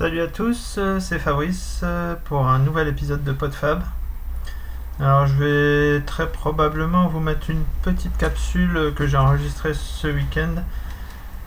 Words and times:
Salut 0.00 0.22
à 0.22 0.28
tous, 0.28 0.76
euh, 0.78 0.98
c'est 0.98 1.18
Fabrice 1.18 1.80
euh, 1.82 2.14
pour 2.24 2.48
un 2.48 2.58
nouvel 2.58 2.88
épisode 2.88 3.22
de 3.22 3.32
PodFab. 3.32 3.82
Alors 4.98 5.26
je 5.26 5.34
vais 5.34 6.00
très 6.06 6.26
probablement 6.26 7.06
vous 7.08 7.20
mettre 7.20 7.50
une 7.50 7.64
petite 7.82 8.16
capsule 8.16 8.94
que 8.96 9.06
j'ai 9.06 9.18
enregistrée 9.18 9.74
ce 9.74 10.08
week-end 10.08 10.54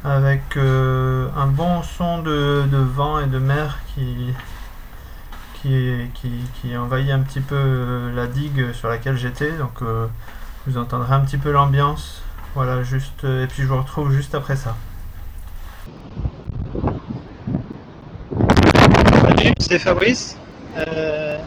avec 0.04 0.56
euh, 0.56 1.30
un 1.36 1.48
bon 1.48 1.82
son 1.82 2.22
de, 2.22 2.68
vent 2.72 3.18
et 3.18 3.26
de 3.26 3.40
mer 3.40 3.80
qui, 3.96 4.32
qui, 5.64 6.06
qui, 6.62 6.78
envahit 6.78 7.10
un 7.10 7.22
petit 7.22 7.42
peu 7.42 8.12
la 8.14 8.28
digue 8.28 8.72
sur 8.74 8.88
laquelle 8.88 9.18
j'étais. 9.18 9.52
Donc 9.54 9.82
vous 10.68 10.78
entendrez 10.78 11.16
un 11.16 11.22
petit 11.22 11.40
peu 11.40 11.52
l'ambiance. 11.52 12.22
Voilà, 12.54 12.84
juste 12.84 13.24
et 13.24 13.48
puis 13.48 13.64
je 13.64 13.68
vous 13.68 13.78
retrouve 13.78 14.12
juste 14.12 14.36
après 14.36 14.58
ça. 14.58 14.76
Fabrice. 19.78 20.38
Euh, 20.78 21.38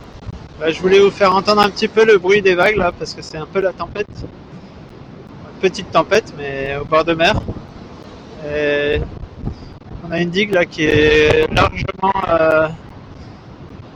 bah, 0.60 0.70
je 0.70 0.80
voulais 0.80 0.98
vous 1.00 1.10
faire 1.10 1.34
entendre 1.34 1.60
un 1.62 1.70
petit 1.70 1.88
peu 1.88 2.04
le 2.04 2.18
bruit 2.18 2.42
des 2.42 2.54
vagues 2.54 2.76
là, 2.76 2.92
parce 2.96 3.14
que 3.14 3.22
c'est 3.22 3.38
un 3.38 3.46
peu 3.46 3.60
la 3.60 3.72
tempête. 3.72 4.06
petite 5.60 5.90
tempête, 5.90 6.32
mais 6.38 6.76
au 6.80 6.84
bord 6.84 7.04
de 7.04 7.14
mer. 7.14 7.40
on 8.42 10.12
a 10.12 10.20
une 10.20 10.30
digue 10.30 10.52
là 10.52 10.64
qui 10.64 10.84
est 10.84 11.52
largement, 11.52 12.12
euh, 12.28 12.68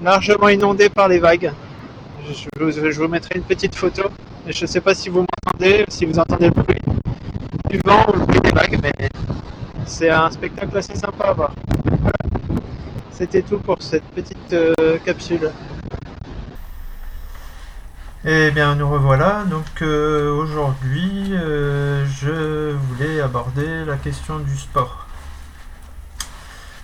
largement 0.03 0.49
inondée 0.49 0.89
par 0.89 1.09
les 1.09 1.19
vagues. 1.19 1.53
Je, 2.29 2.93
vous, 2.93 3.09
mettrai 3.09 3.37
une 3.37 3.45
petite 3.45 3.75
photo. 3.75 4.05
je 4.47 4.63
ne 4.63 4.67
sais 4.67 4.81
pas 4.81 4.95
si 4.95 5.09
vous 5.09 5.21
m'entendez, 5.21 5.85
si 5.89 6.05
vous 6.05 6.19
entendez 6.19 6.47
le 6.47 6.63
bruit 6.63 6.79
du 7.69 7.81
vent 7.85 8.05
ou 8.09 8.19
le 8.19 8.27
bruit 8.27 8.41
des 8.41 8.51
vagues, 8.51 8.79
mais 8.83 9.09
c'est 9.87 10.11
un 10.11 10.31
spectacle 10.31 10.77
assez 10.77 10.95
sympa 10.95 11.25
à 11.25 11.33
voir. 11.33 11.53
C'était 13.21 13.43
tout 13.43 13.59
pour 13.59 13.83
cette 13.83 14.07
petite 14.15 14.55
euh, 14.55 14.97
capsule. 15.05 15.51
Eh 18.25 18.51
bien, 18.51 18.75
nous 18.77 18.89
revoilà. 18.89 19.45
Donc 19.45 19.83
euh, 19.83 20.33
aujourd'hui, 20.33 21.35
euh, 21.35 22.07
je 22.07 22.73
voulais 22.73 23.21
aborder 23.21 23.85
la 23.85 23.99
question 23.99 24.39
du 24.39 24.57
sport. 24.57 25.07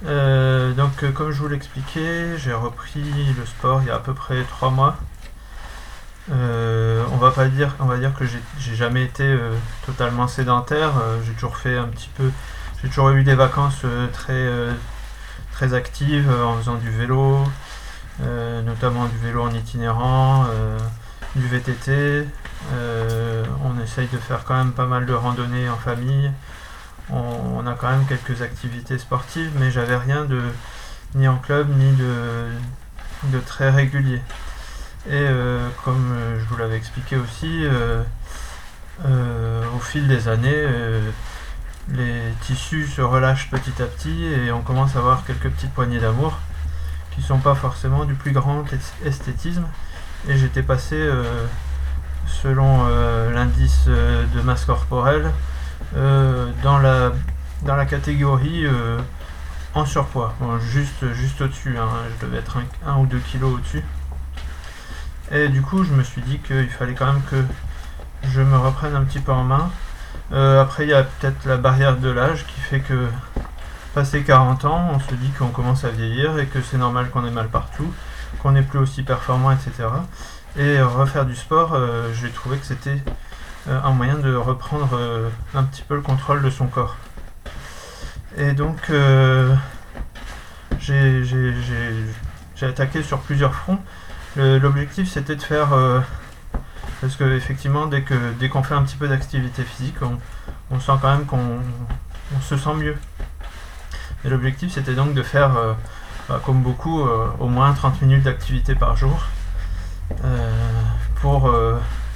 donc, 0.02 1.10
comme 1.14 1.30
je 1.30 1.40
vous 1.40 1.48
l'expliquais, 1.48 2.36
j'ai 2.36 2.52
repris 2.52 3.32
le 3.38 3.46
sport 3.46 3.80
il 3.80 3.88
y 3.88 3.90
a 3.90 3.94
à 3.94 4.00
peu 4.00 4.12
près 4.12 4.42
trois 4.42 4.68
mois. 4.68 4.98
on 6.30 7.16
va 7.16 7.30
pas 7.30 7.48
dire, 7.48 7.74
on 7.80 7.86
va 7.86 7.96
dire 7.96 8.12
que 8.14 8.26
j'ai 8.26 8.74
jamais 8.74 9.04
été 9.04 9.38
totalement 9.86 10.28
sédentaire. 10.28 10.92
j'ai 11.24 11.32
toujours 11.32 11.56
fait 11.56 11.78
un 11.78 11.88
petit 11.88 12.10
peu, 12.14 12.30
j'ai 12.82 12.88
toujours 12.88 13.08
eu 13.08 13.24
des 13.24 13.34
vacances 13.34 13.86
très 14.12 14.46
très 15.56 15.72
active 15.72 16.30
euh, 16.30 16.44
en 16.44 16.58
faisant 16.58 16.74
du 16.74 16.90
vélo, 16.90 17.38
euh, 18.22 18.60
notamment 18.60 19.06
du 19.06 19.16
vélo 19.16 19.42
en 19.42 19.50
itinérant, 19.54 20.44
euh, 20.50 20.78
du 21.34 21.48
VTT. 21.48 22.26
on 23.64 23.80
essaye 23.82 24.06
de 24.08 24.18
faire 24.18 24.44
quand 24.44 24.54
même 24.54 24.72
pas 24.72 24.84
mal 24.84 25.06
de 25.06 25.14
randonnées 25.14 25.70
en 25.70 25.76
famille. 25.76 26.30
On, 27.08 27.66
a 27.66 27.72
quand 27.74 27.88
même 27.88 28.04
quelques 28.06 28.42
activités 28.42 28.98
sportives, 28.98 29.50
mais 29.58 29.70
j'avais 29.70 29.96
rien 29.96 30.24
de 30.24 30.42
ni 31.14 31.26
en 31.26 31.36
club 31.38 31.68
ni 31.74 31.92
de, 31.92 32.48
de 33.32 33.38
très 33.38 33.70
régulier. 33.70 34.20
Et 35.08 35.26
comme 35.84 36.16
je 36.38 36.44
vous 36.46 36.56
l'avais 36.56 36.76
expliqué 36.76 37.16
aussi, 37.16 37.64
au 39.04 39.78
fil 39.78 40.08
des 40.08 40.26
années, 40.26 40.66
les 41.92 42.32
tissus 42.40 42.86
se 42.86 43.00
relâchent 43.00 43.48
petit 43.50 43.82
à 43.82 43.86
petit 43.86 44.24
et 44.24 44.50
on 44.50 44.60
commence 44.60 44.96
à 44.96 44.98
avoir 44.98 45.24
quelques 45.24 45.50
petites 45.50 45.72
poignées 45.72 46.00
d'amour 46.00 46.38
qui 47.16 47.22
sont 47.22 47.38
pas 47.38 47.54
forcément 47.54 48.04
du 48.04 48.14
plus 48.14 48.32
grand 48.32 48.64
esthétisme. 49.04 49.64
Et 50.28 50.36
j'étais 50.36 50.62
passé, 50.62 50.96
euh, 50.96 51.46
selon 52.26 52.86
euh, 52.88 53.32
l'indice 53.32 53.84
euh, 53.88 54.24
de 54.34 54.40
masse 54.40 54.64
corporelle, 54.64 55.30
dans, 55.94 56.78
la, 56.78 57.86
catégorie 57.86 58.66
en 59.74 59.84
surpoids. 59.84 60.34
juste 60.60 61.12
juste 61.12 61.40
au-dessus, 61.40 61.76
hein. 61.78 61.88
je 62.10 62.26
devais 62.26 62.38
être 62.38 62.58
1 62.86 62.96
ou 62.96 63.06
2 63.06 63.18
kilos 63.18 63.54
au-dessus. 63.54 63.82
Et 65.30 65.48
du 65.48 65.62
coup, 65.62 65.84
je 65.84 65.92
me 65.92 66.02
suis 66.02 66.22
dit 66.22 66.38
qu'il 66.38 66.68
fallait 66.68 66.94
quand 66.94 67.06
même 67.06 67.22
que 67.30 67.44
je 68.24 68.42
me 68.42 68.58
reprenne 68.58 68.94
un 68.94 69.04
petit 69.04 69.20
peu 69.20 69.32
en 69.32 69.44
main 69.44 69.70
euh, 70.32 70.60
après, 70.60 70.84
il 70.84 70.90
y 70.90 70.94
a 70.94 71.04
peut-être 71.04 71.44
la 71.46 71.56
barrière 71.56 71.96
de 71.96 72.10
l'âge 72.10 72.44
qui 72.46 72.60
fait 72.60 72.80
que, 72.80 73.06
passé 73.94 74.22
40 74.22 74.64
ans, 74.64 74.90
on 74.94 75.00
se 75.00 75.14
dit 75.14 75.30
qu'on 75.38 75.48
commence 75.48 75.84
à 75.84 75.90
vieillir 75.90 76.38
et 76.38 76.46
que 76.46 76.60
c'est 76.60 76.78
normal 76.78 77.10
qu'on 77.10 77.24
ait 77.24 77.30
mal 77.30 77.48
partout, 77.48 77.92
qu'on 78.42 78.52
n'est 78.52 78.62
plus 78.62 78.78
aussi 78.78 79.02
performant, 79.02 79.52
etc. 79.52 79.88
Et 80.58 80.80
refaire 80.80 81.26
du 81.26 81.36
sport, 81.36 81.74
euh, 81.74 82.12
j'ai 82.14 82.30
trouvé 82.30 82.58
que 82.58 82.66
c'était 82.66 83.02
euh, 83.68 83.80
un 83.82 83.90
moyen 83.90 84.14
de 84.16 84.34
reprendre 84.34 84.98
un 85.54 85.62
petit 85.62 85.82
peu 85.82 85.94
le 85.94 86.02
contrôle 86.02 86.42
de 86.42 86.50
son 86.50 86.66
corps. 86.66 86.96
Et 88.36 88.52
donc, 88.52 88.90
j'ai 90.80 91.16
attaqué 92.62 93.02
sur 93.02 93.20
plusieurs 93.20 93.54
fronts. 93.54 93.78
L'objectif, 94.36 95.10
c'était 95.10 95.36
de 95.36 95.42
faire 95.42 95.68
parce 97.00 97.16
que 97.16 97.24
effectivement, 97.36 97.86
dès 97.86 98.02
que 98.02 98.14
dès 98.38 98.48
qu'on 98.48 98.62
fait 98.62 98.74
un 98.74 98.82
petit 98.82 98.96
peu 98.96 99.08
d'activité 99.08 99.62
physique, 99.62 99.96
on, 100.70 100.80
sent 100.80 100.92
quand 101.00 101.16
même 101.16 101.26
qu'on 101.26 101.60
se 102.40 102.56
sent 102.56 102.74
mieux. 102.74 102.96
Et 104.24 104.28
l'objectif, 104.28 104.72
c'était 104.72 104.94
donc 104.94 105.14
de 105.14 105.22
faire, 105.22 105.56
euh, 105.56 105.74
bah, 106.28 106.40
comme 106.44 106.62
beaucoup, 106.62 107.02
euh, 107.02 107.28
au 107.38 107.48
moins 107.48 107.72
30 107.72 108.02
minutes 108.02 108.22
d'activité 108.24 108.74
par 108.74 108.96
jour. 108.96 109.22
Euh, 110.24 110.52
pour, 111.16 111.52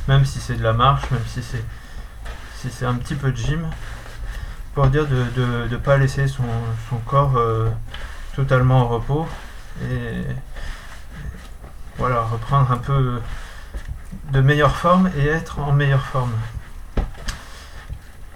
même 0.09 0.25
si 0.25 0.39
c'est 0.39 0.55
de 0.55 0.63
la 0.63 0.73
marche, 0.73 1.11
même 1.11 1.25
si 1.27 1.43
c'est 1.43 1.65
si 2.57 2.71
c'est 2.71 2.85
un 2.85 2.95
petit 2.95 3.15
peu 3.15 3.33
de 3.33 3.37
gym, 3.37 3.67
pour 4.75 4.87
dire 4.89 5.07
de 5.07 5.67
ne 5.71 5.77
pas 5.77 5.97
laisser 5.97 6.29
son, 6.29 6.45
son 6.91 6.99
corps 6.99 7.41
totalement 8.37 8.83
au 8.83 8.89
repos 8.89 9.27
et 9.83 10.27
voilà, 11.97 12.21
reprendre 12.23 12.71
un 12.71 12.77
peu 12.77 13.21
de 14.33 14.41
meilleure 14.41 14.77
forme 14.77 15.11
et 15.17 15.27
être 15.27 15.59
en 15.59 15.73
meilleure 15.73 16.05
forme. 16.05 16.33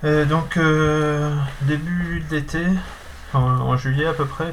Euh, 0.05 0.27
donc 0.27 0.57
euh, 0.57 1.35
début 1.63 2.21
d'été, 2.29 2.67
en, 3.33 3.77
juillet 3.77 4.07
à 4.07 4.13
peu 4.13 4.27
près, 4.27 4.53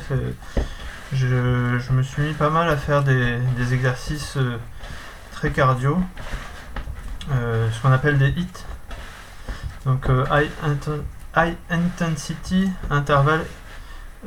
je, 1.12 1.92
me 1.92 2.04
suis 2.04 2.22
mis 2.22 2.34
pas 2.34 2.50
mal 2.50 2.70
à 2.70 2.78
faire 2.78 3.04
des, 3.04 3.40
exercices 3.74 4.38
euh, 4.38 4.58
très 5.34 5.52
cardio, 5.52 6.02
ce 7.30 7.82
qu'on 7.82 7.92
appelle 7.92 8.18
des 8.18 8.30
hits. 8.30 8.48
Donc 9.86 10.08
high, 11.36 11.56
intensity 11.70 12.72
intervalle 12.90 13.46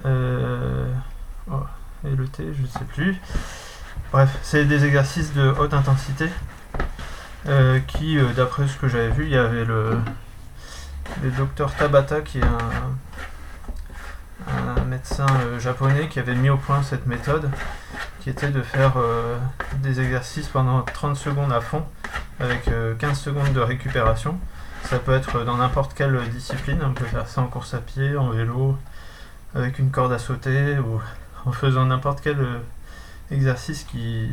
oh, 0.04 1.64
et 2.06 2.14
le 2.14 2.28
T, 2.28 2.52
je 2.54 2.62
ne 2.62 2.66
sais 2.66 2.84
plus. 2.92 3.16
Bref, 4.12 4.38
c'est 4.42 4.66
des 4.66 4.84
exercices 4.84 5.32
de 5.32 5.48
haute 5.58 5.74
intensité 5.74 6.28
euh, 7.46 7.78
qui, 7.80 8.18
euh, 8.18 8.32
d'après 8.32 8.66
ce 8.66 8.78
que 8.78 8.88
j'avais 8.88 9.10
vu, 9.10 9.24
il 9.24 9.32
y 9.32 9.36
avait 9.36 9.66
le, 9.66 9.98
docteur 11.36 11.74
Tabata, 11.74 12.22
qui 12.22 12.38
est 12.38 12.44
un, 12.44 12.94
médecin 14.86 15.26
euh, 15.42 15.58
japonais 15.58 16.08
qui 16.08 16.18
avait 16.20 16.34
mis 16.34 16.48
au 16.48 16.56
point 16.56 16.82
cette 16.82 17.06
méthode, 17.06 17.50
qui 18.20 18.30
était 18.30 18.50
de 18.50 18.62
faire 18.62 18.94
des 19.82 20.00
exercices 20.00 20.48
pendant 20.48 20.82
30 20.82 21.16
secondes 21.16 21.52
à 21.52 21.60
fond, 21.60 21.84
avec 22.40 22.70
15 22.98 23.18
secondes 23.18 23.52
de 23.52 23.60
récupération. 23.60 24.38
Ça 24.84 24.98
peut 24.98 25.12
être 25.12 25.44
dans 25.44 25.56
n'importe 25.56 25.94
quelle 25.94 26.18
discipline, 26.30 26.78
on 26.82 26.94
peut 26.94 27.04
faire 27.04 27.28
ça 27.28 27.42
en 27.42 27.48
course 27.48 27.74
à 27.74 27.78
pied, 27.78 28.16
en 28.16 28.30
vélo, 28.30 28.78
avec 29.54 29.78
une 29.78 29.90
corde 29.90 30.12
à 30.12 30.18
sauter, 30.18 30.78
ou 30.78 31.00
en 31.44 31.52
faisant 31.52 31.84
n'importe 31.84 32.20
quel 32.22 32.38
exercice 33.30 33.84
qui, 33.84 34.28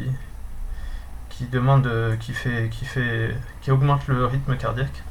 qui 1.31 1.45
demande, 1.45 1.87
euh, 1.87 2.15
qui 2.17 2.33
fait, 2.33 2.69
qui 2.69 2.85
fait, 2.85 3.35
qui 3.61 3.71
augmente 3.71 4.07
le 4.07 4.25
rythme 4.25 4.55
cardiaque. 4.57 5.03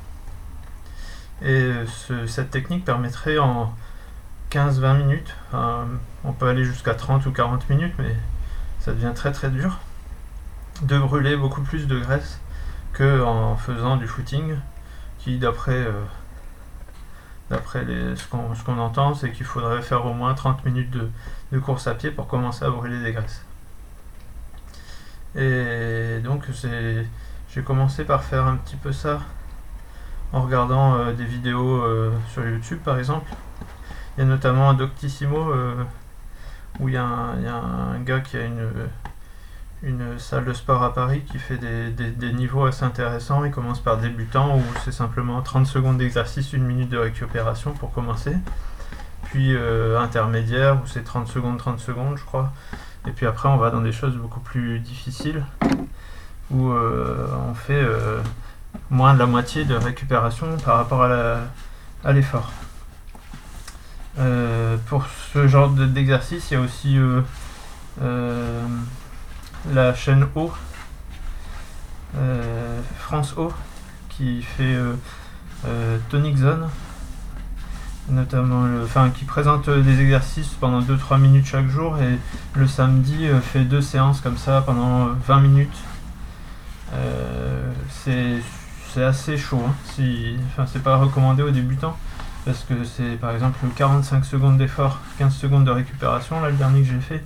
Et 1.43 1.73
cette 2.27 2.51
technique 2.51 2.85
permettrait 2.85 3.39
en 3.39 3.75
15-20 4.51 4.99
minutes, 4.99 5.35
on 5.53 6.33
peut 6.33 6.49
aller 6.49 6.65
jusqu'à 6.65 6.95
30 6.95 7.25
ou 7.25 7.33
40 7.33 7.71
minutes, 7.71 7.95
mais 7.99 8.15
ça 8.79 8.93
devient 8.93 9.13
très 9.15 9.33
très 9.33 9.49
dur, 9.49 9.79
de 10.83 10.99
brûler 10.99 11.37
beaucoup 11.37 11.63
plus 11.63 11.87
de 11.87 11.99
graisse 11.99 12.41
que 12.93 13.23
en 13.23 13.57
faisant 13.57 13.97
du 13.97 14.07
footing, 14.07 14.57
qui 15.19 15.39
d'après 15.39 15.73
euh, 15.73 16.05
d'après 17.51 17.87
ce 18.17 18.27
qu'on 18.65 18.79
entend, 18.79 19.15
c'est 19.15 19.33
qu'il 19.33 19.47
faudrait 19.47 19.83
faire 19.83 20.05
au 20.07 20.13
moins 20.13 20.35
30 20.35 20.65
minutes 20.65 20.91
de, 20.91 21.11
de 21.53 21.59
course 21.59 21.87
à 21.87 21.95
pied 21.95 22.11
pour 22.11 22.27
commencer 22.27 22.65
à 22.65 22.71
brûler 22.71 23.03
des 23.03 23.13
graisses. 23.13 23.45
J'ai 27.53 27.63
commencé 27.63 28.05
par 28.05 28.23
faire 28.23 28.47
un 28.47 28.57
petit 28.57 28.77
peu 28.77 28.93
ça 28.93 29.21
en 30.33 30.43
regardant 30.43 30.95
euh, 30.95 31.13
des 31.13 31.25
vidéos 31.25 31.83
euh, 31.83 32.13
sur 32.33 32.47
YouTube 32.47 32.79
par 32.85 32.99
exemple. 32.99 33.31
Il 34.17 34.21
y 34.21 34.23
a 34.23 34.27
notamment 34.27 34.73
Doctissimo 34.75 35.51
euh, 35.51 35.75
où 36.79 36.89
il 36.89 36.95
y, 36.95 36.99
a 36.99 37.05
un 37.05 37.99
gars 38.01 38.21
qui 38.21 38.37
a 38.37 38.45
une, 38.45 38.69
une 39.83 40.19
salle 40.19 40.45
de 40.45 40.53
sport 40.53 40.83
à 40.83 40.95
Paris 40.95 41.23
qui 41.31 41.39
fait 41.39 41.59
des, 41.59 42.33
niveaux 42.33 42.65
assez 42.65 42.85
intéressants. 42.85 43.45
Il 43.45 43.51
commence 43.51 43.81
par 43.81 43.99
débutant 43.99 44.57
où 44.57 44.63
c'est 44.85 44.93
simplement 44.93 45.43
30 45.43 45.67
secondes 45.67 45.99
d'exercice, 45.99 46.53
une 46.53 46.65
minute 46.65 46.89
de 46.89 46.99
récupération 46.99 47.73
pour 47.73 47.93
commencer. 47.93 48.35
Puis 49.25 49.57
intermédiaire 49.99 50.77
où 50.83 50.87
c'est 50.87 51.05
30 51.05 51.29
secondes, 51.29 51.59
30 51.59 51.81
secondes 51.81 52.17
je 52.17 52.25
crois. 52.25 52.53
Et 53.07 53.13
puis 53.13 53.27
après 53.27 53.49
on 53.49 53.57
va 53.57 53.71
dans 53.71 53.83
des 53.83 53.93
choses 53.93 54.17
beaucoup 54.17 54.41
plus 54.41 54.79
difficiles 54.81 55.45
où 56.51 56.71
euh, 56.71 57.29
on 57.49 57.55
fait 57.55 57.73
euh, 57.75 58.21
moins 58.91 59.15
de 59.15 59.19
la 59.19 59.27
moitié 59.27 59.65
de 59.65 59.75
récupération 59.75 60.57
par 60.65 60.77
rapport 60.77 61.03
à 61.03 62.13
l'effort. 62.13 62.51
pour 64.87 65.05
ce 65.33 65.49
genre 65.49 65.71
d'exercice, 65.71 66.51
il 66.51 66.55
y 66.55 66.57
a 66.57 66.61
aussi 66.61 66.99
la 69.73 69.95
chaîne 69.95 70.27
O, 70.35 70.53
euh, 72.17 72.81
France 72.99 73.35
O, 73.37 73.53
qui 74.09 74.43
fait 74.43 74.75
euh, 74.75 74.95
euh, 75.67 75.99
Tonic 76.09 76.37
Zone, 76.37 76.69
notamment, 78.09 78.67
enfin, 78.83 79.11
qui 79.11 79.25
présente 79.25 79.71
des 79.71 80.01
exercices 80.01 80.55
pendant 80.61 80.81
2-3 80.81 81.21
minutes 81.21 81.47
chaque 81.47 81.69
jour 81.69 81.99
et 81.99 82.19
le 82.55 82.67
samedi 82.67 83.29
fait 83.43 83.61
deux 83.61 83.81
séances 83.83 84.21
comme 84.21 84.37
ça 84.37 84.63
pendant 84.63 85.11
20 85.27 85.41
minutes. 85.41 85.77
C'est 87.89 89.05
assez 89.05 89.37
chaud, 89.37 89.63
hein. 89.67 89.75
si, 89.95 90.37
enfin, 90.49 90.67
c'est 90.67 90.83
pas 90.83 90.97
recommandé 90.97 91.43
aux 91.43 91.51
débutants 91.51 91.97
parce 92.45 92.65
que 92.65 92.85
c'est 92.85 93.21
par 93.21 93.33
exemple 93.33 93.59
45 93.77 94.25
secondes 94.25 94.59
d'effort, 94.59 94.99
15 95.19 95.35
secondes 95.35 95.65
de 95.65 95.71
récupération, 95.71 96.41
là 96.41 96.51
le 96.51 96.57
dernier 96.57 96.83
que 96.83 96.89
j'ai 96.89 97.01
fait. 97.01 97.23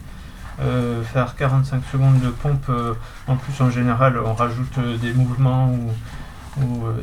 Euh, 0.61 1.03
faire 1.03 1.35
45 1.35 1.83
secondes 1.91 2.21
de 2.21 2.29
pompe. 2.29 2.67
Euh, 2.69 2.95
en 3.27 3.37
plus, 3.37 3.61
en 3.61 3.71
général, 3.71 4.19
on 4.25 4.35
rajoute 4.35 4.79
euh, 4.79 4.97
des 4.99 5.13
mouvements 5.13 5.69
ou, 5.69 5.91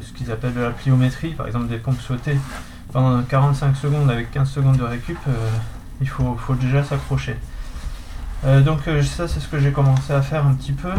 ce 0.02 0.13
qu'ils 0.13 0.31
appellent 0.31 0.54
de 0.54 0.62
la 0.62 0.69
pliométrie, 0.69 1.31
par 1.31 1.46
exemple 1.46 1.68
des 1.68 1.78
pompes 1.78 2.00
sautées. 2.00 2.38
Pendant 2.94 3.22
45 3.22 3.75
secondes 3.75 4.10
avec 4.10 4.31
15 4.31 4.50
secondes 4.50 4.78
de 4.78 4.84
récup, 4.84 5.18
il 6.00 6.08
faut, 6.08 6.38
déjà 6.60 6.86
s'accrocher. 6.86 7.36
donc 8.46 8.80
ça, 9.04 9.28
c'est 9.28 9.42
ce 9.42 9.50
que 9.50 9.60
j'ai 9.60 9.74
commencé 9.74 10.13
à 10.13 10.22
faire 10.22 10.46
un 10.46 10.54
petit 10.54 10.72
peu 10.72 10.92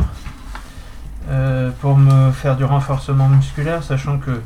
pour 1.80 1.96
me 1.96 2.30
faire 2.32 2.56
du 2.56 2.64
renforcement 2.64 3.28
musculaire, 3.28 3.82
sachant 3.82 4.19
que 4.19 4.40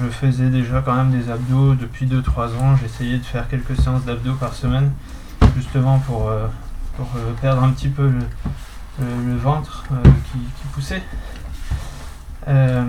je 0.00 0.08
faisais 0.08 0.48
déjà 0.48 0.82
quand 0.82 0.94
même 0.94 1.10
des 1.10 1.30
abdos 1.30 1.74
depuis 1.74 2.06
2-3 2.06 2.56
ans. 2.56 2.76
J'essayais 2.76 3.18
de 3.18 3.24
faire 3.24 3.48
quelques 3.48 3.76
séances 3.76 4.04
d'abdos 4.04 4.34
par 4.34 4.54
semaine, 4.54 4.90
justement 5.56 5.98
pour 6.00 6.30
pour 6.96 7.08
euh, 7.16 7.32
perdre 7.40 7.62
un 7.62 7.70
petit 7.70 7.88
peu 7.88 8.10
le, 9.00 9.36
ventre 9.36 9.84
euh, 9.92 9.96
qui, 10.32 10.66
poussait. 10.72 11.02
Euh, 12.48 12.84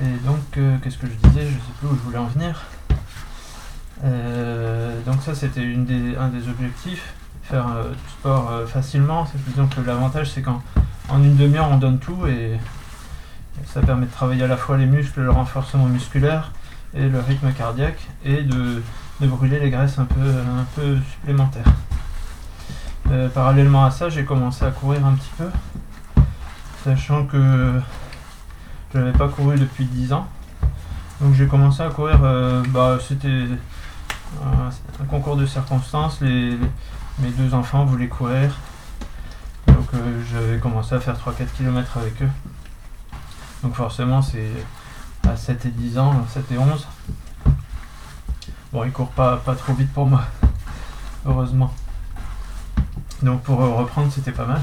et 0.00 0.26
donc, 0.26 0.40
qu'est-ce 0.82 0.98
que 0.98 1.06
je 1.06 1.28
disais? 1.28 1.46
Je 1.46 1.54
sais 1.54 1.72
plus 1.78 1.88
où 1.88 1.96
je 1.96 2.02
voulais 2.02 2.18
en 2.18 2.26
venir. 2.26 2.62
donc 5.06 5.22
ça, 5.22 5.34
c'était 5.34 5.62
un 6.18 6.28
des 6.28 6.48
objectifs, 6.48 7.14
faire 7.42 7.66
du 7.66 8.10
sport 8.10 8.50
facilement. 8.68 9.26
L'avantage, 9.86 10.30
c'est 10.30 10.42
qu'en 10.42 10.62
en 11.08 11.22
une 11.22 11.36
demi-heure, 11.36 11.68
on 11.70 11.76
donne 11.76 11.98
tout 11.98 12.26
et 12.26 12.58
ça 13.66 13.80
permet 13.80 14.06
de 14.06 14.10
travailler 14.10 14.44
à 14.44 14.48
la 14.48 14.56
fois 14.56 14.76
les 14.76 14.86
muscles, 14.86 15.20
le 15.20 15.30
renforcement 15.30 15.86
musculaire 15.86 16.52
et 16.94 17.08
le 17.08 17.20
rythme 17.20 17.52
cardiaque 17.52 18.00
et 18.24 18.42
de, 18.42 18.82
brûler 19.20 19.60
les 19.60 19.70
graisses 19.70 19.98
un 19.98 20.04
peu, 20.04 20.20
un 20.20 20.64
peu 20.74 20.96
supplémentaires. 21.12 21.72
Euh, 23.10 23.28
parallèlement 23.28 23.84
à 23.84 23.90
ça, 23.90 24.08
j'ai 24.08 24.24
commencé 24.24 24.64
à 24.64 24.70
courir 24.70 25.06
un 25.06 25.14
petit 25.14 25.30
peu, 25.38 25.48
sachant 26.84 27.24
que 27.24 27.80
je 28.92 28.98
n'avais 28.98 29.16
pas 29.16 29.28
couru 29.28 29.56
depuis 29.56 29.84
10 29.84 30.12
ans. 30.12 30.26
Donc 31.20 31.34
j'ai 31.34 31.46
commencé 31.46 31.82
à 31.82 31.88
courir, 31.88 32.18
euh, 32.22 32.62
bah, 32.70 32.98
c'était 33.00 33.46
un, 34.42 35.04
concours 35.04 35.36
de 35.36 35.46
circonstances, 35.46 36.20
mes 36.20 36.58
deux 37.38 37.54
enfants 37.54 37.84
voulaient 37.84 38.08
courir, 38.08 38.50
donc 39.86 40.00
euh, 40.00 40.22
j'avais 40.32 40.58
commencé 40.58 40.94
à 40.94 41.00
faire 41.00 41.16
3-4 41.16 41.46
km 41.56 41.98
avec 41.98 42.22
eux. 42.22 42.28
Donc 43.62 43.74
forcément 43.74 44.22
c'est 44.22 44.50
à 45.28 45.36
7 45.36 45.66
et 45.66 45.70
10 45.70 45.98
ans, 45.98 46.26
7 46.32 46.52
et 46.52 46.58
11. 46.58 46.86
Bon, 48.72 48.84
ils 48.84 48.92
courent 48.92 49.10
pas, 49.10 49.36
pas 49.36 49.54
trop 49.54 49.74
vite 49.74 49.92
pour 49.92 50.06
moi, 50.06 50.24
heureusement. 51.26 51.72
Donc 53.22 53.42
pour 53.42 53.58
reprendre, 53.58 54.12
c'était 54.12 54.32
pas 54.32 54.46
mal. 54.46 54.60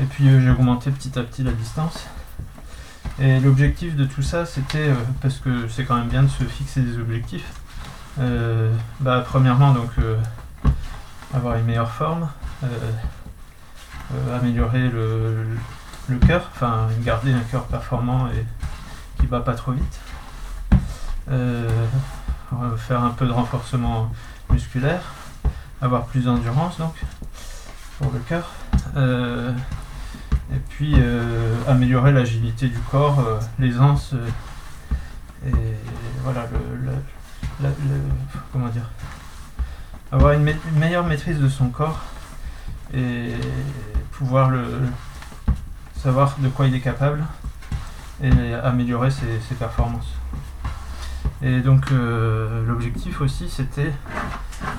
Et 0.00 0.04
puis 0.04 0.28
euh, 0.28 0.40
j'ai 0.40 0.50
augmenté 0.50 0.90
petit 0.90 1.18
à 1.18 1.22
petit 1.22 1.42
la 1.42 1.52
distance. 1.52 2.06
Et 3.18 3.40
l'objectif 3.40 3.96
de 3.96 4.04
tout 4.04 4.22
ça, 4.22 4.44
c'était, 4.44 4.90
euh, 4.90 4.94
parce 5.22 5.38
que 5.38 5.68
c'est 5.68 5.84
quand 5.84 5.96
même 5.96 6.08
bien 6.08 6.22
de 6.22 6.28
se 6.28 6.44
fixer 6.44 6.82
des 6.82 6.98
objectifs, 6.98 7.50
euh, 8.20 8.74
bah, 9.00 9.24
premièrement, 9.26 9.72
donc, 9.72 9.90
avoir 11.34 11.56
une 11.56 11.64
meilleure 11.64 11.90
forme, 11.90 12.28
améliorer 14.34 14.88
le, 14.88 15.44
le 16.08 16.16
cœur, 16.18 16.50
enfin 16.54 16.88
garder 17.00 17.32
un 17.32 17.40
cœur 17.40 17.64
performant 17.64 18.28
et 18.28 18.44
qui 19.20 19.26
bat 19.26 19.40
pas 19.40 19.54
trop 19.54 19.72
vite, 19.72 20.00
faire 21.26 23.02
un 23.02 23.10
peu 23.10 23.26
de 23.26 23.32
renforcement 23.32 24.10
musculaire, 24.50 25.02
avoir 25.80 26.04
plus 26.06 26.24
d'endurance 26.24 26.78
donc, 26.78 26.94
pour 27.98 28.12
le 28.12 28.20
cœur. 28.20 28.50
Euh, 28.96 29.52
et 30.52 30.58
puis 30.68 30.94
euh, 30.96 31.54
améliorer 31.66 32.12
l'agilité 32.12 32.68
du 32.68 32.78
corps, 32.90 33.20
euh, 33.20 33.40
l'aisance 33.58 34.14
et 35.44 35.50
voilà 36.22 36.46
le, 37.62 37.70
comment 38.52 38.68
dire 38.68 38.88
avoir 40.12 40.32
une, 40.32 40.54
meilleure 40.76 41.04
maîtrise 41.04 41.38
de 41.40 41.48
son 41.48 41.68
corps 41.68 42.00
et 42.94 43.32
pouvoir 44.18 44.50
le 44.50 44.64
savoir 45.96 46.36
de 46.38 46.48
quoi 46.48 46.66
il 46.66 46.74
est 46.74 46.80
capable 46.80 47.24
et 48.22 48.54
améliorer 48.62 49.10
ses, 49.10 49.54
performances. 49.58 50.14
Et 51.42 51.60
donc 51.60 51.90
l'objectif 52.66 53.20
aussi 53.20 53.48
c'était, 53.48 53.92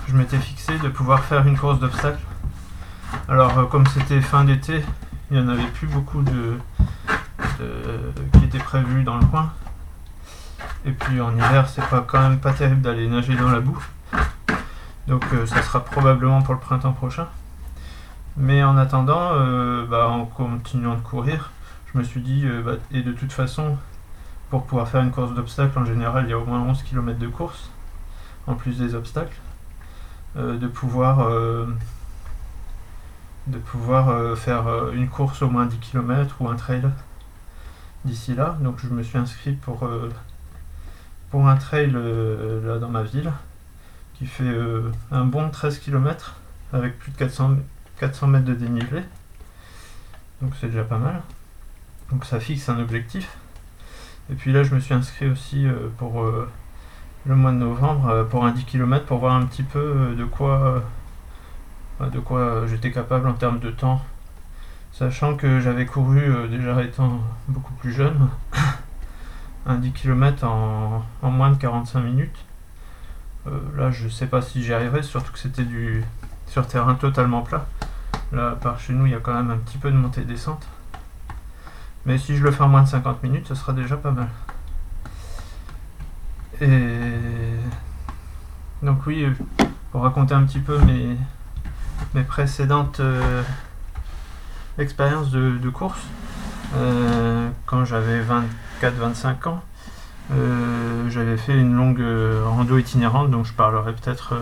je 0.07 0.15
m'étais 0.15 0.39
fixé 0.39 0.77
de 0.79 0.89
pouvoir 0.89 1.23
faire 1.23 1.45
une 1.45 1.57
course 1.57 1.79
d'obstacles 1.79 2.25
alors, 3.29 3.57
euh, 3.57 3.65
comme 3.65 3.85
c'était 3.87 4.21
fin 4.21 4.43
d'été, 4.43 4.83
il 5.29 5.37
n'y 5.37 5.43
en 5.43 5.49
avait 5.49 5.67
plus 5.67 5.87
beaucoup 5.87 6.21
de, 6.21 6.57
qui 8.33 8.45
étaient 8.45 8.57
prévus 8.57 9.03
dans 9.03 9.17
le 9.17 9.25
coin. 9.25 9.51
Et 10.85 10.91
puis 10.91 11.19
en 11.19 11.33
hiver, 11.33 11.67
c'est 11.67 11.85
pas 11.89 12.05
quand 12.07 12.21
même 12.21 12.39
pas 12.39 12.53
terrible 12.53 12.81
d'aller 12.81 13.07
nager 13.07 13.35
dans 13.35 13.49
la 13.49 13.59
boue. 13.59 13.83
Donc 15.07 15.25
euh, 15.33 15.45
ça 15.45 15.61
sera 15.61 15.83
probablement 15.83 16.41
pour 16.41 16.53
le 16.53 16.59
printemps 16.59 16.93
prochain. 16.93 17.27
Mais 18.37 18.63
en 18.63 18.77
attendant, 18.77 19.31
euh, 19.33 19.85
bah, 19.85 20.07
en 20.07 20.25
continuant 20.25 20.95
de 20.95 21.01
courir, 21.01 21.51
je 21.91 21.97
me 21.97 22.03
suis 22.03 22.21
dit, 22.21 22.45
bah, 22.63 22.73
et 22.91 23.01
de 23.01 23.11
toute 23.11 23.31
façon, 23.33 23.77
pour 24.49 24.65
pouvoir 24.65 24.87
faire 24.87 25.01
une 25.01 25.11
course 25.11 25.33
d'obstacles, 25.33 25.77
en 25.77 25.85
général, 25.85 26.25
il 26.25 26.29
y 26.29 26.33
a 26.33 26.37
au 26.37 26.45
moins 26.45 26.61
11 26.61 26.83
km 26.83 27.17
de 27.17 27.27
course, 27.27 27.71
en 28.45 28.55
plus 28.55 28.77
des 28.77 28.95
obstacles, 28.95 29.37
de 30.35 30.67
pouvoir 30.67 31.27
de 33.47 33.57
pouvoir 33.57 34.09
euh, 34.09 34.35
faire 34.35 34.67
euh, 34.67 34.91
une 34.91 35.07
course 35.07 35.41
au 35.41 35.49
moins 35.49 35.65
10 35.65 35.77
km 35.77 36.35
ou 36.41 36.49
un 36.49 36.55
trail 36.55 36.83
d'ici 38.05 38.35
là. 38.35 38.57
Donc 38.61 38.79
je 38.79 38.89
me 38.89 39.03
suis 39.03 39.17
inscrit 39.17 39.53
pour, 39.53 39.83
euh, 39.83 40.09
pour 41.31 41.47
un 41.47 41.55
trail 41.55 41.91
là 41.91 42.77
dans 42.77 42.89
ma 42.89 43.03
ville 43.03 43.31
qui 44.15 44.25
fait 44.25 44.55
un 45.11 45.25
bon 45.25 45.49
13 45.49 45.77
km 45.77 46.37
avec 46.73 46.97
plus 46.97 47.11
de 47.11 47.17
400, 47.17 47.57
400 47.99 48.27
mètres 48.27 48.45
de 48.45 48.53
dénivelé. 48.53 49.01
Donc 50.41 50.53
c'est 50.59 50.67
déjà 50.67 50.83
pas 50.83 50.97
mal. 50.97 51.21
Donc 52.11 52.25
ça 52.25 52.39
fixe 52.39 52.69
un 52.69 52.79
objectif. 52.79 53.37
Et 54.31 54.35
puis 54.35 54.51
là 54.51 54.63
je 54.63 54.75
me 54.75 54.79
suis 54.79 54.93
inscrit 54.93 55.29
aussi 55.29 55.65
pour 55.97 56.23
le 57.25 57.35
mois 57.35 57.51
de 57.51 57.57
novembre 57.57 58.27
pour 58.29 58.45
un 58.45 58.51
10 58.51 58.65
km 58.65 59.05
pour 59.05 59.19
voir 59.19 59.35
un 59.35 59.45
petit 59.45 59.63
peu 59.63 60.13
de 60.17 60.25
quoi 60.25 60.83
de 62.01 62.19
quoi 62.19 62.67
j'étais 62.67 62.91
capable 62.91 63.27
en 63.27 63.33
termes 63.33 63.59
de 63.59 63.71
temps. 63.71 64.01
Sachant 64.97 65.35
que 65.35 65.59
j'avais 65.59 65.85
couru 65.85 66.17
euh, 66.17 66.47
déjà 66.47 66.81
étant 66.81 67.21
beaucoup 67.47 67.73
plus 67.73 67.93
jeune, 67.93 68.29
un 69.67 69.75
10 69.75 69.91
km 69.91 70.43
en, 70.43 71.03
moins 71.21 71.51
de 71.51 71.57
45 71.57 72.01
minutes. 72.01 72.45
Euh, 73.45 73.51
là, 73.75 73.91
je 73.91 74.07
sais 74.07 74.25
pas 74.25 74.41
si 74.41 74.63
j'y 74.63 74.73
arriverai, 74.73 75.03
surtout 75.03 75.31
que 75.31 75.37
c'était 75.37 75.65
du 75.65 76.03
sur 76.47 76.65
terrain 76.65 76.95
totalement 76.95 77.43
plat. 77.43 77.67
Là, 78.31 78.57
par 78.61 78.79
chez 78.79 78.93
nous, 78.93 79.05
il 79.05 79.13
y 79.13 79.15
a 79.15 79.19
quand 79.19 79.33
même 79.33 79.51
un 79.51 79.57
petit 79.57 79.77
peu 79.77 79.89
de 79.89 79.95
montée 79.95 80.21
et 80.21 80.25
descente. 80.25 80.67
Mais 82.05 82.17
si 82.17 82.35
je 82.35 82.43
le 82.43 82.51
fais 82.51 82.63
en 82.63 82.69
moins 82.69 82.83
de 82.83 82.87
50 82.87 83.23
minutes, 83.23 83.47
ce 83.47 83.55
sera 83.55 83.73
déjà 83.73 83.97
pas 83.97 84.11
mal. 84.11 84.29
Et 86.61 87.11
donc 88.81 89.05
oui, 89.05 89.27
pour 89.91 90.03
raconter 90.03 90.33
un 90.33 90.43
petit 90.43 90.59
peu 90.59 90.77
mes, 90.79 91.17
mes 92.13 92.23
précédentes 92.23 92.99
euh, 92.99 93.43
expériences 94.77 95.31
de, 95.31 95.57
de 95.57 95.69
course, 95.69 95.99
euh, 96.75 97.49
quand 97.65 97.85
j'avais 97.85 98.21
24-25 98.81 99.49
ans, 99.49 99.63
euh, 100.31 101.09
j'avais 101.09 101.37
fait 101.37 101.57
une 101.57 101.75
longue 101.75 102.03
rando 102.45 102.77
itinérante, 102.77 103.31
donc 103.31 103.45
je 103.45 103.53
parlerai 103.53 103.93
peut-être 103.93 104.35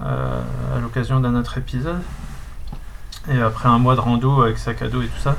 à 0.00 0.80
l'occasion 0.80 1.20
d'un 1.20 1.34
autre 1.34 1.56
épisode. 1.58 2.02
Et 3.30 3.40
après 3.40 3.68
un 3.68 3.78
mois 3.78 3.96
de 3.96 4.00
rando 4.00 4.42
avec 4.42 4.58
sac 4.58 4.82
à 4.82 4.88
dos 4.88 5.02
et 5.02 5.08
tout 5.08 5.20
ça, 5.20 5.36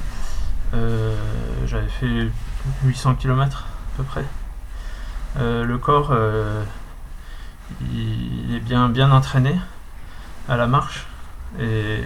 j'avais 1.66 1.88
fait 1.88 2.30
800 2.84 3.16
km 3.16 3.66
à 3.66 3.98
peu 3.98 4.04
près. 4.04 4.26
le 5.38 5.78
corps, 5.78 6.14
il 7.92 8.56
est 8.56 8.60
bien, 8.60 8.90
bien 8.90 9.12
entraîné 9.12 9.56
à 10.50 10.58
la 10.58 10.68
marche 10.68 11.06
et, 11.60 12.02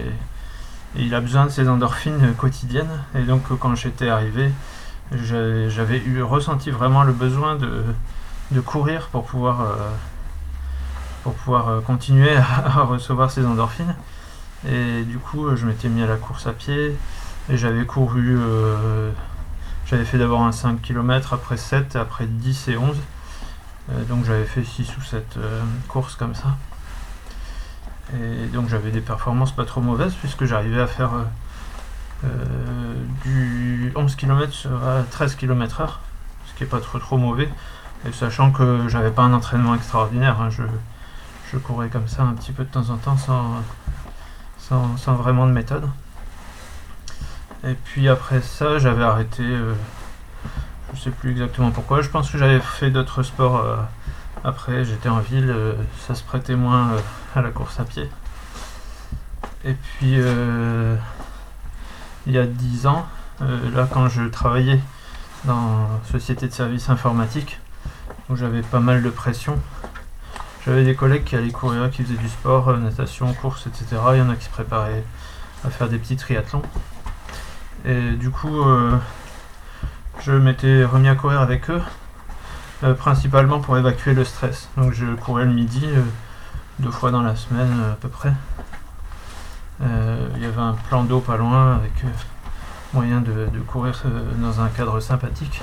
il 0.95 1.15
a 1.15 1.21
besoin 1.21 1.45
de 1.45 1.51
ses 1.51 1.69
endorphines 1.69 2.33
quotidiennes. 2.38 3.03
Et 3.15 3.21
donc 3.21 3.43
quand 3.59 3.75
j'étais 3.75 4.09
arrivé, 4.09 4.51
j'avais 5.13 6.00
eu 6.00 6.21
ressenti 6.21 6.69
vraiment 6.69 7.03
le 7.03 7.13
besoin 7.13 7.55
de, 7.55 8.61
courir 8.61 9.07
pour 9.07 9.23
pouvoir, 9.23 9.61
euh, 9.61 11.31
pouvoir 11.31 11.69
euh, 11.69 11.79
continuer 11.79 12.35
à, 12.65 12.81
recevoir 12.81 13.31
ces 13.31 13.45
endorphines. 13.45 13.95
Et 14.67 15.03
du 15.03 15.17
coup, 15.17 15.55
je 15.55 15.65
m'étais 15.65 15.89
mis 15.89 16.03
à 16.03 16.07
la 16.07 16.17
course 16.17 16.47
à 16.47 16.53
pied 16.53 16.95
et 17.49 17.57
j'avais 17.57 17.85
couru. 17.85 18.37
Euh, 18.37 19.11
j'avais 19.85 20.05
fait 20.05 20.17
d'abord 20.17 20.41
un 20.41 20.51
5 20.51 20.81
km, 20.81 21.33
après 21.33 21.57
7, 21.57 21.95
après 21.95 22.25
10 22.25 22.69
et 22.69 22.77
11. 22.77 22.95
donc 24.07 24.23
j'avais 24.23 24.45
fait 24.45 24.63
6 24.63 24.97
ou 24.97 25.01
7 25.01 25.37
courses 25.89 26.15
comme 26.15 26.33
ça. 26.35 26.55
Et 28.13 28.47
donc 28.47 28.67
j'avais 28.67 28.91
des 28.91 29.01
performances 29.01 29.51
pas 29.51 29.65
trop 29.65 29.81
mauvaises 29.81 30.13
puisque 30.15 30.45
j'arrivais 30.45 30.81
à 30.81 30.87
faire 30.87 31.13
euh, 31.13 31.23
euh, 32.25 32.93
du 33.23 33.93
11 33.95 34.15
km 34.15 34.67
à 34.67 35.03
13 35.09 35.35
km 35.35 35.81
heure, 35.81 35.99
ce 36.47 36.57
qui 36.57 36.63
est 36.63 36.67
pas 36.67 36.79
trop 36.79 36.99
trop 36.99 37.17
mauvais. 37.17 37.49
Et 38.07 38.11
sachant 38.11 38.51
que 38.51 38.87
j'avais 38.87 39.11
pas 39.11 39.21
un 39.21 39.33
entraînement 39.33 39.75
extraordinaire, 39.75 40.41
hein, 40.41 40.49
je, 40.49 41.57
courais 41.57 41.89
comme 41.89 42.07
ça 42.07 42.23
un 42.23 42.33
petit 42.33 42.51
peu 42.51 42.63
de 42.63 42.69
temps 42.69 42.89
en 42.89 42.97
temps 42.97 43.17
sans, 43.17 43.61
sans, 44.97 45.15
vraiment 45.15 45.45
de 45.45 45.51
méthode. 45.51 45.87
Et 47.63 47.73
puis 47.73 48.09
après 48.09 48.41
ça, 48.41 48.79
j'avais 48.79 49.03
arrêté, 49.03 49.43
euh, 49.43 49.73
je 50.93 50.99
sais 50.99 51.11
plus 51.11 51.31
exactement 51.31 51.71
pourquoi, 51.71 52.01
je 52.01 52.09
pense 52.09 52.31
que 52.31 52.37
j'avais 52.37 52.59
fait 52.59 52.89
d'autres 52.89 53.21
sports 53.21 53.63
après, 54.43 54.85
j'étais 54.85 55.09
en 55.09 55.19
ville, 55.19 55.51
euh, 55.51 55.73
ça 56.07 56.15
se 56.15 56.23
prêtait 56.23 56.55
moins 56.55 56.93
euh, 56.93 56.99
à 57.35 57.43
la 57.43 57.51
course 57.51 57.79
à 57.79 57.83
pied. 57.83 58.09
Et 59.63 59.73
puis, 59.73 60.15
euh, 60.17 60.95
il 62.25 62.33
y 62.33 62.39
a 62.39 62.47
10 62.47 62.87
ans, 62.87 63.05
là 63.39 63.87
quand 63.91 64.07
je 64.07 64.23
travaillais 64.23 64.79
dans 65.45 65.87
société 66.11 66.47
de 66.47 66.53
services 66.53 66.89
informatiques, 66.89 67.59
où 68.29 68.35
j'avais 68.35 68.63
pas 68.63 68.79
mal 68.79 69.03
de 69.03 69.09
pression, 69.11 69.59
j'avais 70.65 70.83
des 70.83 70.95
collègues 70.95 71.23
qui 71.23 71.35
allaient 71.35 71.51
courir, 71.51 71.89
qui 71.89 72.03
faisaient 72.03 72.17
du 72.17 72.29
sport, 72.29 72.75
natation, 72.77 73.33
course, 73.33 73.67
etc. 73.67 74.01
Il 74.13 74.17
y 74.17 74.21
en 74.21 74.29
a 74.29 74.35
qui 74.35 74.45
se 74.45 74.49
préparaient 74.49 75.03
à 75.65 75.69
faire 75.69 75.89
des 75.89 75.97
petits 75.97 76.17
triathlons. 76.17 76.61
Et 77.85 78.11
du 78.11 78.29
coup, 78.29 78.63
je 80.19 80.31
m'étais 80.31 80.85
remis 80.85 81.07
à 81.07 81.15
courir 81.15 81.41
avec 81.41 81.69
eux 81.71 81.81
euh, 82.83 82.95
principalement 82.95 83.59
pour 83.59 83.77
évacuer 83.77 84.15
le 84.15 84.23
stress. 84.23 84.69
Donc 84.75 84.93
je 84.93 85.05
courais 85.05 85.45
le 85.45 85.53
midi, 85.53 85.85
euh, 85.85 86.01
deux 86.79 86.89
fois 86.89 87.11
dans 87.11 87.21
la 87.21 87.35
semaine 87.35 87.69
euh, 87.79 87.93
à 87.93 87.95
peu 87.95 88.09
près. 88.09 88.33
Il 89.83 90.41
y 90.41 90.45
avait 90.45 90.61
un 90.61 90.73
plan 90.89 91.03
d'eau 91.03 91.19
pas 91.19 91.37
loin 91.37 91.75
avec 91.75 91.91
moyen 92.93 93.19
de, 93.19 93.47
courir 93.67 93.99
dans 94.37 94.61
un 94.61 94.67
cadre 94.69 94.99
sympathique. 94.99 95.61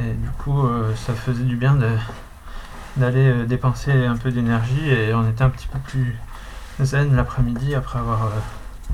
Et 0.00 0.14
du 0.14 0.30
coup, 0.38 0.66
ça 0.96 1.12
faisait 1.12 1.44
du 1.44 1.56
bien 1.56 1.74
d'aller 2.96 3.46
dépenser 3.46 3.92
un 4.06 4.16
peu 4.16 4.30
d'énergie 4.30 4.88
et 4.90 5.14
on 5.14 5.28
était 5.28 5.42
un 5.42 5.50
petit 5.50 5.66
peu 5.66 5.78
plus 5.78 6.16
zen 6.80 7.14
l'après-midi 7.14 7.74
après 7.74 7.98
avoir 7.98 8.30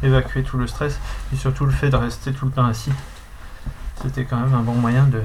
évacué 0.02 0.42
tout 0.42 0.58
le 0.58 0.66
stress 0.66 1.00
et 1.32 1.36
surtout 1.36 1.64
le 1.64 1.72
fait 1.72 1.90
de 1.90 1.96
rester 1.96 2.32
tout 2.32 2.46
le 2.46 2.52
temps 2.52 2.66
assis. 2.66 2.92
C'était 4.02 4.24
quand 4.24 4.36
même 4.36 4.54
un 4.54 4.62
bon 4.62 4.74
moyen 4.74 5.06
de, 5.06 5.20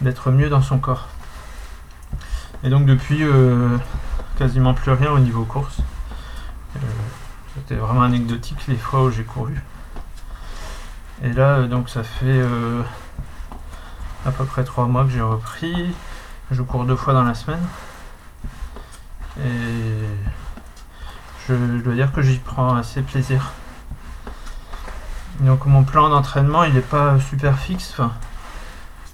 d'être 0.00 0.30
mieux 0.30 0.48
dans 0.48 0.62
son 0.62 0.78
corps. 0.78 1.08
Et 2.62 2.70
donc 2.70 2.86
depuis 2.86 3.22
euh, 3.22 3.76
quasiment 4.38 4.74
plus 4.74 4.92
rien 4.92 5.10
au 5.10 5.18
niveau 5.18 5.44
course. 5.44 5.80
Euh, 6.76 6.80
c'était 7.54 7.74
vraiment 7.74 8.02
anecdotique 8.02 8.66
les 8.68 8.76
fois 8.76 9.04
où 9.04 9.10
j'ai 9.10 9.24
couru. 9.24 9.54
Et 11.22 11.32
là 11.32 11.58
euh, 11.58 11.66
donc 11.66 11.90
ça 11.90 12.02
fait 12.02 12.42
à 14.26 14.30
peu 14.30 14.44
près 14.44 14.64
trois 14.64 14.86
mois 14.86 15.04
que 15.04 15.10
j'ai 15.10 15.20
repris. 15.20 15.94
Je 16.50 16.62
cours 16.62 16.84
deux 16.84 16.96
fois 16.96 17.12
dans 17.12 17.24
la 17.24 17.34
semaine. 17.34 17.62
Et 19.38 20.04
je 21.48 21.54
dois 21.82 21.94
dire 21.94 22.12
que 22.12 22.22
j'y 22.22 22.38
prends 22.38 22.74
assez 22.76 23.02
plaisir. 23.02 23.52
Donc 25.40 25.66
mon 25.66 25.82
plan 25.82 26.08
d'entraînement 26.08 26.64
il 26.64 26.74
n'est 26.74 26.80
pas 26.80 27.18
super 27.18 27.58
fixe. 27.58 28.00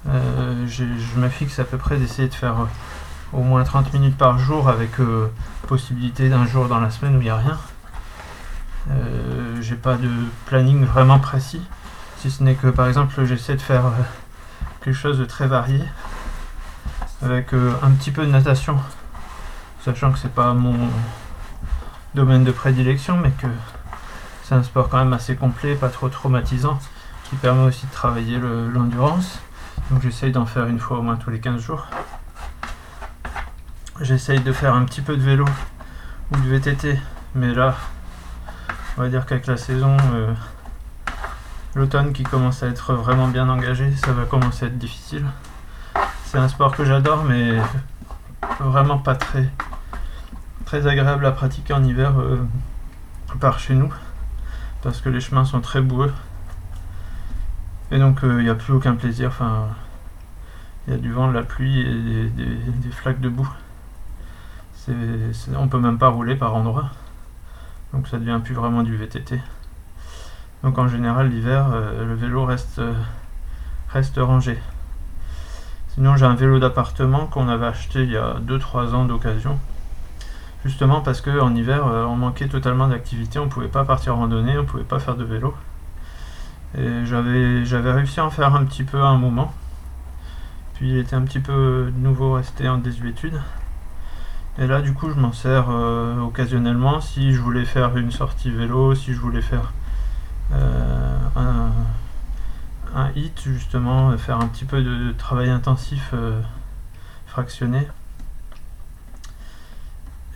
Euh, 0.08 0.66
je 0.66 0.84
me 1.18 1.28
fixe 1.28 1.58
à 1.58 1.64
peu 1.64 1.76
près 1.76 1.96
d'essayer 1.96 2.28
de 2.28 2.34
faire 2.34 2.60
euh, 2.60 3.36
au 3.38 3.42
moins 3.42 3.64
30 3.64 3.92
minutes 3.92 4.16
par 4.16 4.38
jour 4.38 4.68
avec 4.68 4.98
euh, 5.00 5.30
possibilité 5.66 6.28
d'un 6.28 6.46
jour 6.46 6.68
dans 6.68 6.80
la 6.80 6.90
semaine 6.90 7.16
où 7.16 7.20
il 7.20 7.24
n'y 7.24 7.30
a 7.30 7.36
rien. 7.36 7.58
J'ai 9.60 9.76
pas 9.76 9.96
de 9.96 10.08
planning 10.46 10.84
vraiment 10.84 11.18
précis. 11.20 11.62
Si 12.18 12.30
ce 12.30 12.42
n'est 12.42 12.54
que 12.54 12.66
par 12.66 12.88
exemple 12.88 13.24
j'essaie 13.24 13.54
de 13.54 13.60
faire 13.60 13.84
quelque 14.82 14.96
chose 14.96 15.18
de 15.18 15.24
très 15.24 15.46
varié 15.46 15.82
avec 17.22 17.52
un 17.52 17.90
petit 17.90 18.10
peu 18.10 18.24
de 18.24 18.30
natation, 18.30 18.78
sachant 19.84 20.10
que 20.10 20.18
c'est 20.18 20.32
pas 20.32 20.54
mon 20.54 20.74
domaine 22.14 22.44
de 22.44 22.52
prédilection, 22.52 23.18
mais 23.18 23.30
que 23.30 23.46
c'est 24.42 24.54
un 24.54 24.62
sport 24.62 24.88
quand 24.88 24.98
même 24.98 25.12
assez 25.12 25.36
complet, 25.36 25.74
pas 25.74 25.90
trop 25.90 26.08
traumatisant, 26.08 26.78
qui 27.28 27.36
permet 27.36 27.62
aussi 27.64 27.86
de 27.86 27.92
travailler 27.92 28.38
l'endurance. 28.38 29.38
Donc 29.90 30.02
j'essaye 30.02 30.32
d'en 30.32 30.46
faire 30.46 30.66
une 30.66 30.78
fois 30.78 30.98
au 30.98 31.02
moins 31.02 31.16
tous 31.16 31.30
les 31.30 31.40
15 31.40 31.60
jours. 31.60 31.86
J'essaye 34.00 34.40
de 34.40 34.52
faire 34.52 34.74
un 34.74 34.84
petit 34.84 35.02
peu 35.02 35.16
de 35.16 35.22
vélo 35.22 35.44
ou 36.32 36.36
de 36.36 36.48
VTT, 36.48 36.98
mais 37.34 37.52
là, 37.52 37.76
on 38.96 39.02
va 39.02 39.08
dire 39.08 39.26
qu'avec 39.26 39.46
la 39.46 39.56
saison, 39.56 39.96
euh, 40.14 40.32
l'automne 41.74 42.12
qui 42.12 42.22
commence 42.22 42.62
à 42.62 42.68
être 42.68 42.94
vraiment 42.94 43.28
bien 43.28 43.48
engagé, 43.48 43.94
ça 43.96 44.12
va 44.12 44.24
commencer 44.24 44.64
à 44.64 44.68
être 44.68 44.78
difficile. 44.78 45.24
C'est 46.24 46.38
un 46.38 46.48
sport 46.48 46.76
que 46.76 46.84
j'adore, 46.84 47.24
mais 47.24 47.58
vraiment 48.60 48.98
pas 48.98 49.14
très, 49.14 49.48
très 50.64 50.86
agréable 50.86 51.26
à 51.26 51.32
pratiquer 51.32 51.72
en 51.72 51.82
hiver 51.82 52.18
euh, 52.18 52.38
par 53.40 53.58
chez 53.58 53.74
nous 53.74 53.92
parce 54.82 55.00
que 55.00 55.08
les 55.08 55.20
chemins 55.20 55.44
sont 55.44 55.60
très 55.60 55.80
boueux. 55.80 56.12
Et 57.90 57.98
donc 57.98 58.20
il 58.22 58.28
euh, 58.28 58.42
n'y 58.42 58.48
a 58.48 58.54
plus 58.54 58.72
aucun 58.72 58.94
plaisir. 58.94 59.28
Enfin, 59.28 59.68
il 60.86 60.94
y 60.94 60.96
a 60.96 60.98
du 60.98 61.12
vent, 61.12 61.28
de 61.28 61.34
la 61.34 61.42
pluie 61.42 61.80
et 61.80 62.28
des, 62.28 62.90
flaques 62.90 63.20
de 63.20 63.28
boue. 63.28 63.48
C'est, 64.74 64.94
on 65.56 65.68
peut 65.68 65.78
même 65.78 65.98
pas 65.98 66.08
rouler 66.08 66.36
par 66.36 66.54
endroits. 66.54 66.90
Donc 67.92 68.08
ça 68.08 68.18
devient 68.18 68.40
plus 68.42 68.54
vraiment 68.54 68.82
du 68.82 68.96
VTT. 68.96 69.40
Donc 70.62 70.76
en 70.76 70.88
général 70.88 71.30
l'hiver, 71.30 71.68
euh, 71.72 72.04
le 72.04 72.14
vélo 72.14 72.44
reste, 72.44 72.80
euh, 72.80 72.92
reste 73.88 74.18
rangé. 74.18 74.58
Sinon 75.88 76.16
j'ai 76.16 76.26
un 76.26 76.34
vélo 76.34 76.58
d'appartement 76.58 77.26
qu'on 77.26 77.48
avait 77.48 77.66
acheté 77.66 78.02
il 78.02 78.10
y 78.10 78.16
a 78.16 78.36
2-3 78.40 78.94
ans 78.94 79.04
d'occasion 79.04 79.58
Justement 80.62 81.00
parce 81.00 81.22
qu'en 81.22 81.54
hiver, 81.54 81.86
euh, 81.86 82.04
on 82.04 82.16
manquait 82.16 82.46
totalement 82.46 82.88
d'activité, 82.88 83.38
on 83.38 83.48
pouvait 83.48 83.68
pas 83.68 83.84
partir 83.84 84.16
randonnée, 84.16 84.58
on 84.58 84.66
pouvait 84.66 84.84
pas 84.84 84.98
faire 84.98 85.16
de 85.16 85.24
vélo. 85.24 85.54
Et 86.76 87.06
j'avais, 87.06 87.64
j'avais 87.64 87.92
réussi 87.92 88.20
à 88.20 88.26
en 88.26 88.30
faire 88.30 88.54
un 88.54 88.64
petit 88.66 88.84
peu 88.84 89.00
à 89.00 89.06
un 89.06 89.16
moment. 89.16 89.54
Puis 90.74 90.90
il 90.90 90.98
était 90.98 91.16
un 91.16 91.22
petit 91.22 91.40
peu 91.40 91.90
de 91.90 91.98
nouveau 91.98 92.34
resté 92.34 92.68
en 92.68 92.76
désuétude. 92.76 93.40
Et 94.58 94.66
là, 94.66 94.82
du 94.82 94.92
coup, 94.92 95.08
je 95.08 95.18
m'en 95.18 95.32
sers 95.32 95.68
occasionnellement 96.22 97.00
si 97.00 97.32
je 97.32 97.40
voulais 97.40 97.64
faire 97.64 97.96
une 97.96 98.10
sortie 98.10 98.50
vélo, 98.50 98.94
si 98.94 99.14
je 99.14 99.20
voulais 99.20 99.40
faire 99.40 99.72
un, 100.52 101.70
un, 102.94 103.10
hit, 103.14 103.40
justement, 103.44 104.16
faire 104.18 104.40
un 104.40 104.46
petit 104.46 104.64
peu 104.64 104.82
de 104.82 105.12
travail 105.12 105.50
intensif 105.50 106.14
fractionné. 107.26 107.86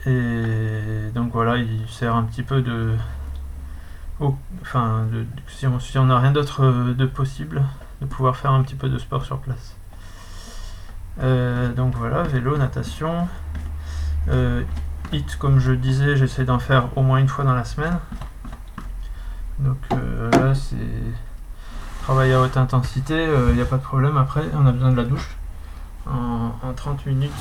Et 0.05 1.09
donc 1.13 1.31
voilà, 1.33 1.57
il 1.57 1.87
sert 1.89 2.15
un 2.15 2.23
petit 2.23 2.43
peu 2.43 2.61
de. 2.61 2.93
enfin, 4.61 5.07
si 5.47 5.97
on 5.97 6.05
n'a 6.05 6.19
rien 6.19 6.31
d'autre 6.31 6.63
euh, 6.63 6.93
de 6.93 7.05
possible, 7.05 7.63
de 8.01 8.05
pouvoir 8.05 8.37
faire 8.37 8.51
un 8.51 8.61
petit 8.61 8.75
peu 8.75 8.87
de 8.87 8.99
sport 8.99 9.25
sur 9.25 9.39
place. 9.39 9.75
donc 11.75 11.95
voilà, 11.95 12.23
vélo, 12.23 12.57
natation. 12.57 13.27
hit, 15.11 15.35
comme 15.37 15.59
je 15.59 15.71
disais, 15.71 16.15
j'essaie 16.17 16.45
d'en 16.45 16.59
faire 16.59 16.95
au 16.97 17.01
moins 17.01 17.17
une 17.17 17.29
fois 17.29 17.43
dans 17.43 17.55
la 17.55 17.65
semaine. 17.65 17.97
Donc 19.59 19.77
là, 19.89 20.53
c'est 20.53 20.75
travail 22.03 22.33
à 22.33 22.41
haute 22.41 22.57
intensité, 22.57 23.27
il 23.49 23.55
n'y 23.55 23.61
a 23.61 23.65
pas 23.65 23.77
de 23.77 23.81
problème. 23.81 24.17
Après, 24.17 24.43
on 24.53 24.65
a 24.65 24.71
besoin 24.71 24.91
de 24.91 24.97
la 24.97 25.05
douche. 25.05 25.35
En, 26.05 26.51
30 26.75 27.05
minutes, 27.07 27.31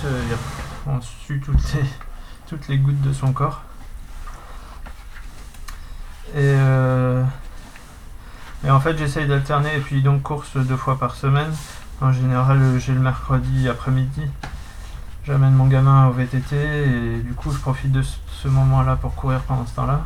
on 0.87 1.00
sue 1.00 1.40
toutes 1.40 1.75
les, 1.75 1.85
toutes 2.49 2.68
les 2.68 2.78
gouttes 2.78 3.00
de 3.02 3.12
son 3.12 3.33
corps. 3.33 3.62
Et, 6.35 6.54
et 8.64 8.71
en 8.71 8.80
fait, 8.80 8.97
j'essaye 8.97 9.26
d'alterner 9.26 9.76
et 9.76 9.80
puis 9.80 10.02
donc 10.02 10.23
course 10.23 10.56
deux 10.56 10.76
fois 10.76 10.99
par 10.99 11.14
semaine. 11.14 11.52
En 12.00 12.12
général, 12.12 12.78
j'ai 12.78 12.94
le 12.94 13.00
mercredi 13.00 13.68
après-midi. 13.68 14.23
J'amène 15.25 15.52
mon 15.52 15.66
gamin 15.66 16.09
au 16.09 16.12
VTT 16.12 16.56
et 16.56 17.18
du 17.21 17.35
coup, 17.35 17.50
je 17.50 17.59
profite 17.59 17.92
de 17.92 18.02
ce 18.02 18.49
moment-là 18.49 18.97
pour 18.97 19.14
courir 19.14 19.40
pendant 19.40 19.66
ce 19.66 19.75
temps-là. 19.76 20.02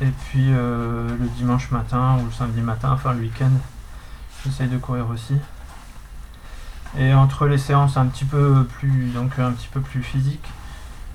Et 0.00 0.06
puis 0.06 0.46
euh, 0.48 1.08
le 1.18 1.26
dimanche 1.36 1.70
matin 1.70 2.18
ou 2.20 2.26
le 2.26 2.32
samedi 2.32 2.60
matin, 2.60 2.90
enfin 2.92 3.12
le 3.12 3.20
week-end, 3.20 3.50
j'essaye 4.44 4.68
de 4.68 4.78
courir 4.78 5.08
aussi. 5.08 5.34
Et 6.98 7.14
entre 7.14 7.46
les 7.46 7.58
séances 7.58 7.96
un 7.96 8.06
petit 8.06 8.24
peu 8.24 8.64
plus, 8.64 9.10
donc 9.10 9.38
un 9.38 9.52
petit 9.52 9.68
peu 9.68 9.80
plus 9.80 10.02
physique, 10.02 10.46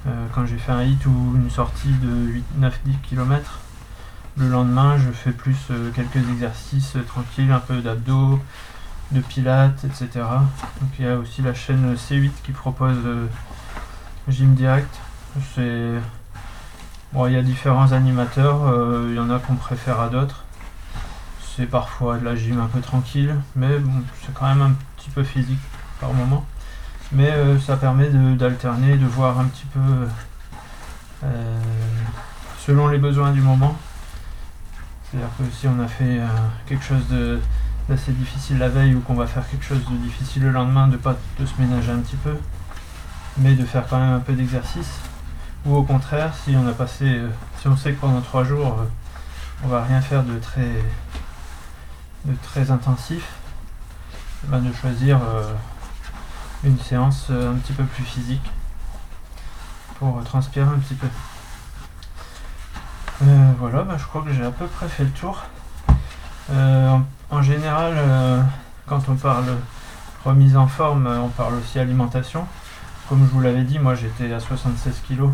euh, 0.08 0.28
quand 0.34 0.46
j'ai 0.46 0.58
fait 0.58 0.72
un 0.72 0.84
hit 0.84 1.06
ou 1.06 1.34
une 1.36 1.50
sortie 1.50 1.92
de 1.92 2.10
8, 2.10 2.46
9, 2.58 2.80
10 2.86 2.98
km, 3.10 3.60
le 4.38 4.50
lendemain, 4.50 4.98
je 4.98 5.12
fais 5.12 5.32
plus 5.32 5.58
euh, 5.72 5.92
quelques 5.92 6.28
exercices 6.30 6.96
tranquilles, 7.08 7.52
un 7.52 7.60
peu 7.60 7.82
d'abdos, 7.82 8.40
de 9.12 9.20
pilates, 9.20 9.84
etc. 9.84 10.10
Donc 10.80 10.90
il 11.00 11.06
y 11.06 11.08
a 11.08 11.18
aussi 11.18 11.42
la 11.42 11.54
chaîne 11.54 11.96
C8 11.96 12.32
qui 12.44 12.52
propose 12.52 12.98
Gym 14.30 14.54
Direct. 14.54 14.96
C'est 15.56 16.00
bon, 17.14 17.28
il 17.28 17.34
y 17.34 17.38
a 17.38 17.42
différents 17.42 17.92
animateurs, 17.92 18.62
il 19.08 19.16
y 19.16 19.20
en 19.20 19.30
a 19.30 19.40
qu'on 19.40 19.56
préfère 19.56 20.00
à 20.00 20.10
d'autres. 20.10 20.46
C'est 21.56 21.66
parfois 21.66 22.18
de 22.18 22.26
la 22.26 22.36
gym 22.36 22.60
un 22.60 22.68
peu 22.68 22.80
tranquille, 22.80 23.36
mais 23.56 23.80
bon, 23.80 24.04
c'est 24.22 24.34
quand 24.34 24.48
même 24.48 24.62
un 24.62 24.74
petit 24.98 25.10
peu 25.10 25.24
physique 25.24 25.60
par 26.00 26.14
moment. 26.14 26.46
Mais 27.12 27.32
ça 27.60 27.76
permet 27.76 28.10
d'alterner, 28.10 28.98
de, 28.98 29.06
voir 29.06 29.40
un 29.40 29.46
petit 29.46 29.66
peu 29.66 29.80
selon 32.66 32.88
les 32.88 33.00
besoins 33.00 33.32
du 33.32 33.42
moment. 33.42 33.76
C'est-à-dire 35.10 35.30
que 35.38 35.44
si 35.52 35.68
on 35.68 35.80
a 35.82 35.88
fait 35.88 36.20
euh, 36.20 36.28
quelque 36.68 36.84
chose 36.84 37.04
d'assez 37.88 38.12
difficile 38.12 38.60
la 38.60 38.70
veille 38.70 38.94
ou 38.94 39.00
qu'on 39.00 39.16
va 39.16 39.26
faire 39.26 39.48
quelque 39.50 39.66
chose 39.66 39.84
de 39.90 39.96
difficile 39.98 40.44
le 40.44 40.52
lendemain, 40.52 40.88
de 40.88 40.98
pas 40.98 41.16
de 41.40 41.46
se 41.46 41.54
ménager 41.60 41.92
un 41.92 42.00
petit 42.00 42.18
peu, 42.18 42.36
mais 43.38 43.56
de 43.56 43.66
faire 43.66 43.88
quand 43.88 44.00
même 44.00 44.14
un 44.14 44.20
peu 44.20 44.34
d'exercice. 44.34 45.00
Ou 45.66 45.76
au 45.76 45.84
contraire, 45.84 46.34
si 46.36 46.56
on 46.56 46.68
a 46.68 46.72
passé, 46.72 47.06
euh, 47.06 47.30
si 47.60 47.68
on 47.68 47.76
sait 47.76 47.94
que 47.94 48.00
pendant 48.00 48.22
trois 48.22 48.44
jours, 48.44 48.78
euh, 48.80 48.86
on 49.64 49.68
va 49.68 49.84
rien 49.84 50.02
faire 50.02 50.24
de 50.24 50.38
très, 50.40 50.84
de 52.26 52.34
très 52.44 52.72
intensif, 52.72 53.28
ben 54.46 54.62
de 54.62 54.72
choisir 54.72 55.20
une 56.64 56.80
séance 56.80 57.30
un 57.30 57.56
petit 57.56 57.74
peu 57.74 57.84
plus 57.84 58.06
physique 58.06 58.52
pour 60.00 60.24
transpirer 60.24 60.66
un 60.66 60.80
petit 60.80 60.96
peu. 60.96 61.08
Euh, 63.22 63.52
voilà, 63.60 63.84
bah, 63.84 63.96
je 63.98 64.06
crois 64.06 64.22
que 64.22 64.32
j'ai 64.32 64.46
à 64.46 64.52
peu 64.52 64.66
près 64.66 64.88
fait 64.88 65.04
le 65.04 65.10
tour. 65.10 65.44
Euh, 66.52 66.98
en, 67.30 67.42
général, 67.42 67.94
euh, 67.98 68.42
quand 68.88 69.10
on 69.10 69.16
parle 69.16 69.58
remise 70.24 70.56
en 70.56 70.68
forme, 70.68 71.08
on 71.08 71.28
parle 71.28 71.56
aussi 71.56 71.80
alimentation. 71.80 72.46
Comme 73.10 73.26
je 73.26 73.32
vous 73.32 73.42
l'avais 73.42 73.64
dit, 73.64 73.78
moi 73.78 73.96
j'étais 73.96 74.32
à 74.32 74.40
76 74.40 75.02
kg. 75.08 75.30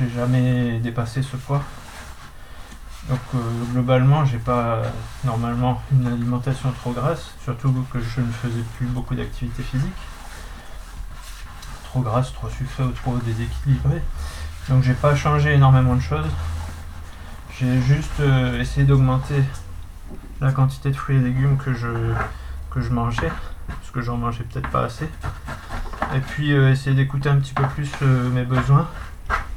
J'ai 0.00 0.08
jamais 0.08 0.78
dépassé 0.78 1.22
ce 1.22 1.36
poids. 1.36 1.62
Donc 3.10 3.20
globalement, 3.72 4.24
j'ai 4.24 4.38
pas 4.38 4.82
normalement 5.24 5.82
une 5.92 6.06
alimentation 6.06 6.72
trop 6.72 6.92
grasse, 6.92 7.34
surtout 7.42 7.70
que 7.92 8.00
je 8.00 8.20
ne 8.22 8.32
faisais 8.32 8.62
plus 8.78 8.86
beaucoup 8.86 9.14
d'activité 9.14 9.62
physique. 9.62 9.92
Trop 11.84 12.00
grasse, 12.00 12.32
trop 12.32 12.48
sucré 12.48 12.84
ou 12.84 12.92
trop 12.92 13.16
déséquilibré. 13.18 14.00
Donc 14.70 14.84
j'ai 14.84 14.94
pas 14.94 15.14
changé 15.14 15.52
énormément 15.52 15.96
de 15.96 16.00
choses. 16.00 16.30
J'ai 17.58 17.82
juste 17.82 18.20
euh, 18.20 18.58
essayé 18.60 18.86
d'augmenter 18.86 19.42
la 20.40 20.52
quantité 20.52 20.90
de 20.90 20.96
fruits 20.96 21.16
et 21.16 21.20
légumes 21.20 21.58
que 21.58 21.74
je, 21.74 21.88
que 22.70 22.80
je 22.80 22.90
mangeais, 22.90 23.32
parce 23.66 23.90
que 23.92 24.00
j'en 24.00 24.16
mangeais 24.16 24.44
peut-être 24.44 24.70
pas 24.70 24.84
assez. 24.84 25.10
Et 26.14 26.20
puis 26.20 26.52
euh, 26.54 26.70
essayer 26.70 26.96
d'écouter 26.96 27.28
un 27.28 27.36
petit 27.36 27.52
peu 27.52 27.64
plus 27.64 27.90
euh, 28.02 28.30
mes 28.30 28.44
besoins, 28.44 28.88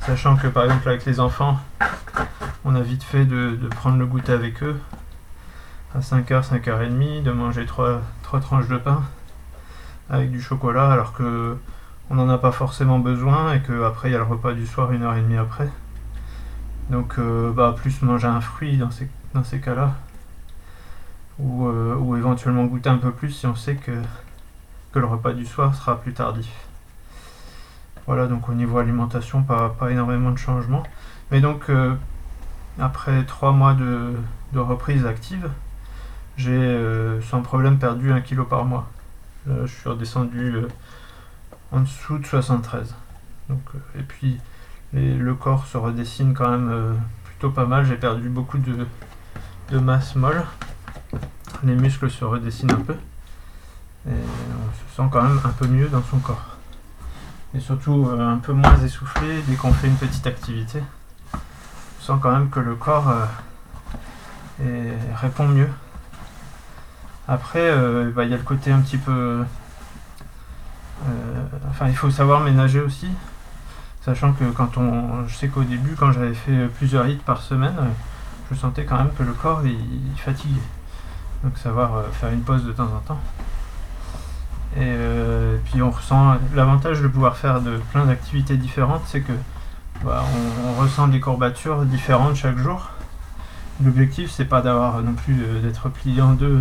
sachant 0.06 0.36
que 0.36 0.48
par 0.48 0.66
exemple 0.66 0.90
avec 0.90 1.06
les 1.06 1.20
enfants, 1.20 1.58
on 2.66 2.76
a 2.76 2.82
vite 2.82 3.04
fait 3.04 3.26
de, 3.26 3.58
prendre 3.76 3.98
le 3.98 4.06
goûter 4.06 4.34
avec 4.34 4.62
eux 4.62 4.80
à 5.96 6.00
5h, 6.00 6.50
5h30, 6.50 7.24
de 7.24 7.32
manger 7.32 7.66
3, 7.66 8.02
tranches 8.42 8.68
de 8.68 8.78
pain 8.78 9.04
avec 10.10 10.32
du 10.32 10.42
chocolat, 10.42 10.92
alors 10.92 11.14
que 11.14 11.58
on 12.10 12.16
n'en 12.16 12.28
a 12.30 12.38
pas 12.38 12.52
forcément 12.52 13.00
besoin 13.00 13.54
et 13.54 13.62
qu'après 13.62 14.10
il 14.10 14.12
y 14.12 14.16
a 14.16 14.18
le 14.18 14.26
repas 14.26 14.54
du 14.54 14.68
soir 14.68 14.92
une 14.92 15.04
heure 15.04 15.16
et 15.16 15.22
demie 15.22 15.38
après. 15.38 15.70
Donc, 16.90 17.18
euh, 17.18 17.52
bah, 17.52 17.74
plus 17.76 18.02
manger 18.02 18.28
un 18.28 18.42
fruit 18.42 18.78
dans 18.78 18.92
ces, 18.92 19.60
cas-là. 19.60 19.94
Ou, 21.40 21.68
euh, 21.68 21.96
ou, 21.96 22.18
éventuellement 22.18 22.66
goûter 22.66 22.90
un 22.90 22.98
peu 22.98 23.12
plus 23.12 23.32
si 23.32 23.48
on 23.48 23.56
sait 23.56 23.76
que 23.76 23.92
le 25.00 25.06
repas 25.06 25.32
du 25.32 25.46
soir 25.46 25.74
sera 25.74 26.00
plus 26.02 26.14
tardif. 26.14 26.52
Voilà, 28.08 28.28
donc 28.28 28.50
au 28.50 28.54
niveau 28.54 28.78
alimentation, 28.78 29.44
pas, 29.44 29.70
pas 29.70 29.92
énormément 29.92 30.32
de 30.32 30.38
changements. 30.38 30.84
Mais 31.32 31.42
donc, 31.42 31.70
euh, 31.70 31.96
après 32.80 33.24
trois 33.26 33.52
mois 33.52 33.74
de, 33.74 34.14
de 34.52 34.60
reprise 34.60 35.06
active, 35.06 35.50
j'ai 36.38 36.80
sans 37.30 37.42
problème 37.42 37.78
perdu 37.78 38.12
un 38.12 38.22
kilo 38.22 38.44
par 38.44 38.66
mois. 38.66 38.90
Là, 39.46 39.66
je 39.66 39.72
suis 39.72 39.90
redescendu 39.90 40.56
en 41.72 41.82
dessous 41.82 42.18
de 42.18 42.26
73. 42.26 42.96
Donc, 43.50 43.62
et 43.98 44.04
puis, 44.04 44.40
le 44.94 45.34
corps 45.34 45.66
se 45.66 45.78
redessine 45.78 46.34
quand 46.34 46.50
même 46.50 46.70
euh, 46.72 46.94
plutôt 47.26 47.50
pas 47.50 47.66
mal. 47.66 47.86
J'ai 47.86 47.96
perdu 47.96 48.30
beaucoup 48.30 48.58
de, 48.58 49.80
masse 49.80 50.16
molle. 50.16 50.44
Les 51.64 51.76
muscles 51.76 52.12
se 52.12 52.24
redessinent 52.24 52.72
un 52.72 52.82
peu. 52.82 52.96
Et 54.08 54.12
on 54.12 54.90
se 54.90 54.96
sent 54.96 55.10
quand 55.12 55.24
même 55.24 55.40
un 55.44 55.50
peu 55.50 55.68
mieux 55.68 55.88
dans 55.88 56.04
son 56.04 56.20
corps. 56.20 56.53
Et 57.56 57.60
surtout 57.60 58.08
euh, 58.08 58.34
un 58.34 58.38
peu 58.38 58.54
moins 58.54 58.78
essoufflé 58.84 59.42
dès 59.48 59.56
qu'on 59.56 59.74
fait 59.74 59.88
une 59.88 59.96
petite 59.96 60.26
activité. 60.26 60.82
On 61.34 62.04
sent 62.04 62.20
quand 62.22 62.32
même 62.32 62.50
que 62.50 62.60
le 62.60 62.76
corps 62.76 63.14
euh, 64.62 64.96
répond 65.16 65.48
mieux. 65.48 65.70
Après, 67.28 67.72
bah, 68.14 68.26
il 68.26 68.32
y 68.32 68.34
a 68.34 68.38
le 68.38 68.44
côté 68.44 68.70
un 68.70 68.82
petit 68.82 68.98
peu... 68.98 69.46
enfin, 71.70 71.88
il 71.88 71.96
faut 71.96 72.12
savoir 72.12 72.42
ménager 72.42 72.82
aussi. 72.82 73.08
Sachant 74.04 74.34
que 74.34 74.44
quand 74.52 74.78
on. 74.78 75.26
Je 75.28 75.36
sais 75.36 75.48
qu'au 75.48 75.64
début, 75.64 75.96
quand 75.98 76.12
j'avais 76.12 76.34
fait 76.34 76.68
plusieurs 76.68 77.08
hits 77.08 77.22
par 77.26 77.42
semaine, 77.42 77.74
je 78.52 78.56
sentais 78.60 78.86
quand 78.86 78.98
même 78.98 79.14
que 79.18 79.24
le 79.24 79.34
corps 79.34 79.62
il, 79.66 80.18
fatiguait. 80.18 80.60
Donc 81.44 81.58
savoir 81.58 81.96
euh, 81.96 82.04
faire 82.12 82.30
une 82.30 82.42
pause 82.42 82.66
de 82.66 82.72
temps 82.72 82.84
en 82.96 83.00
temps. 83.00 83.20
Et 84.76 84.80
euh, 84.82 85.58
puis 85.66 85.82
on 85.82 85.92
ressent 85.92 86.36
l'avantage 86.56 87.02
de 87.02 87.08
pouvoir 87.08 87.38
faire 87.38 87.62
de 87.62 87.80
plein 87.92 88.06
d'activités 88.06 88.58
différentes, 88.58 89.04
c'est 89.06 89.22
que 89.22 89.34
bah, 90.04 90.24
on, 90.68 90.82
ressent 90.82 91.08
des 91.08 91.20
courbatures 91.20 91.86
différentes 91.86 92.36
chaque 92.36 92.58
jour. 92.58 92.90
L'objectif 93.84 94.32
c'est 94.32 94.46
pas 94.46 94.62
d'avoir 94.62 95.02
non 95.02 95.14
plus 95.14 95.44
euh, 95.44 95.62
d'être 95.62 95.90
plié 95.90 96.22
en 96.22 96.34
deux 96.34 96.60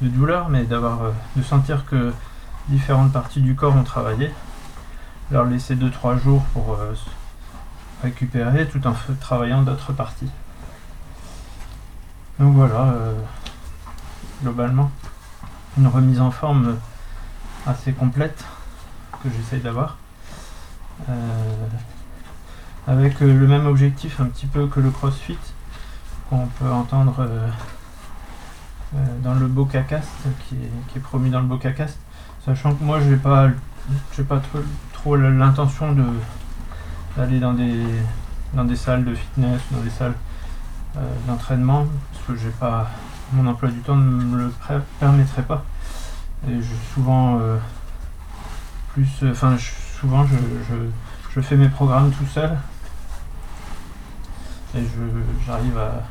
de, 0.00 0.08
douleur, 0.08 0.48
mais 0.48 0.64
d'avoir 0.64 1.00
de 1.36 1.42
sentir 1.42 1.84
que 1.84 2.12
différentes 2.68 3.12
parties 3.12 3.40
du 3.40 3.54
corps 3.54 3.76
ont 3.76 3.84
travaillé 3.84 4.30
leur 5.30 5.44
laisser 5.44 5.76
2-3 5.76 6.18
jours 6.18 6.42
pour 6.52 6.74
euh, 6.74 6.94
récupérer 8.02 8.66
tout 8.68 8.84
en 8.86 8.94
travaillant 9.20 9.62
d'autres 9.62 9.92
parties. 9.92 10.30
Donc 12.38 12.54
voilà, 12.54 12.92
euh, 12.94 13.12
globalement, 14.42 14.90
une 15.78 15.86
remise 15.86 16.20
en 16.20 16.30
forme 16.30 16.76
assez 17.66 17.92
complète 17.92 18.44
que 19.22 19.28
j'essaye 19.30 19.60
d'avoir. 19.60 19.96
Euh, 21.08 21.12
avec 22.86 23.20
le 23.20 23.46
même 23.46 23.66
objectif 23.66 24.20
un 24.20 24.26
petit 24.26 24.46
peu 24.46 24.66
que 24.66 24.80
le 24.80 24.90
CrossFit 24.90 25.38
qu'on 26.28 26.46
peut 26.58 26.70
entendre 26.70 27.26
dans 29.22 29.34
le 29.34 29.46
BocaCast 29.46 30.08
qui 30.48 30.56
est, 30.56 30.70
qui 30.88 30.98
est 30.98 31.00
promis 31.00 31.30
dans 31.30 31.40
le 31.40 31.46
BocaCast. 31.46 31.98
Sachant 32.44 32.74
que 32.74 32.82
moi 32.82 33.00
je 33.00 33.10
n'ai 33.10 33.16
pas, 33.16 33.48
pas 34.28 34.42
trop, 34.92 35.16
l'intention 35.16 35.92
de 35.92 36.04
d'aller 37.16 37.38
dans 37.38 37.52
des 37.52 37.84
dans 38.54 38.64
des 38.64 38.76
salles 38.76 39.04
de 39.04 39.14
fitness, 39.14 39.60
dans 39.70 39.80
des 39.80 39.90
salles 39.90 40.14
euh, 40.96 41.00
d'entraînement, 41.26 41.86
parce 42.12 42.24
que 42.26 42.36
j'ai 42.36 42.50
pas 42.50 42.90
mon 43.32 43.46
emploi 43.46 43.70
du 43.70 43.80
temps 43.80 43.96
ne 43.96 44.02
me 44.02 44.38
le 44.38 44.52
permettrait 44.98 45.42
pas. 45.42 45.64
Et 46.48 46.60
je 46.60 46.94
souvent 46.94 47.38
euh, 47.38 47.58
plus. 48.92 49.08
Enfin, 49.30 49.56
souvent 50.00 50.24
je, 50.24 50.36
je, 51.34 51.40
fais 51.40 51.56
mes 51.56 51.68
programmes 51.68 52.10
tout 52.12 52.26
seul. 52.26 52.56
Et 54.74 54.82
j'arrive 55.46 55.76
à, 55.78 56.02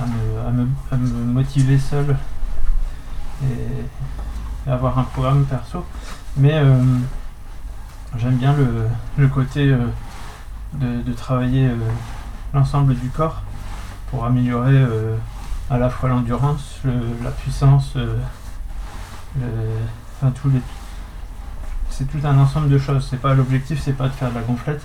à, 0.00 0.06
me, 0.06 0.68
à, 0.92 0.96
me, 0.96 1.24
motiver 1.24 1.78
seul 1.78 2.16
et, 3.42 4.70
avoir 4.70 4.98
un 4.98 5.04
programme 5.04 5.44
perso. 5.44 5.84
Mais 6.36 6.54
euh, 6.54 6.82
j'aime 8.18 8.36
bien 8.36 8.54
le, 9.16 9.28
côté 9.28 9.68
euh, 9.68 9.78
de, 10.74 11.12
travailler 11.12 11.66
euh, 11.66 11.76
l'ensemble 12.52 12.94
du 12.94 13.08
corps 13.08 13.42
pour 14.10 14.24
améliorer 14.24 14.84
à 15.68 15.78
la 15.78 15.90
fois 15.90 16.08
l'endurance, 16.08 16.80
la 17.24 17.30
puissance, 17.32 17.94
enfin 20.16 20.30
tous 20.30 20.50
les. 20.50 20.60
C'est 21.90 22.04
tout 22.10 22.26
un 22.26 22.38
ensemble 22.38 22.68
de 22.68 22.78
choses. 22.78 23.06
C'est 23.08 23.20
pas 23.20 23.34
l'objectif, 23.34 23.80
c'est 23.82 23.92
pas 23.92 24.08
de 24.08 24.12
faire 24.12 24.30
de 24.30 24.34
la 24.34 24.42
gonflette. 24.42 24.82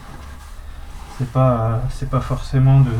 C'est 1.17 1.31
pas, 1.31 1.81
c'est 1.89 2.09
pas 2.09 2.21
forcément 2.21 2.81
de, 2.81 2.91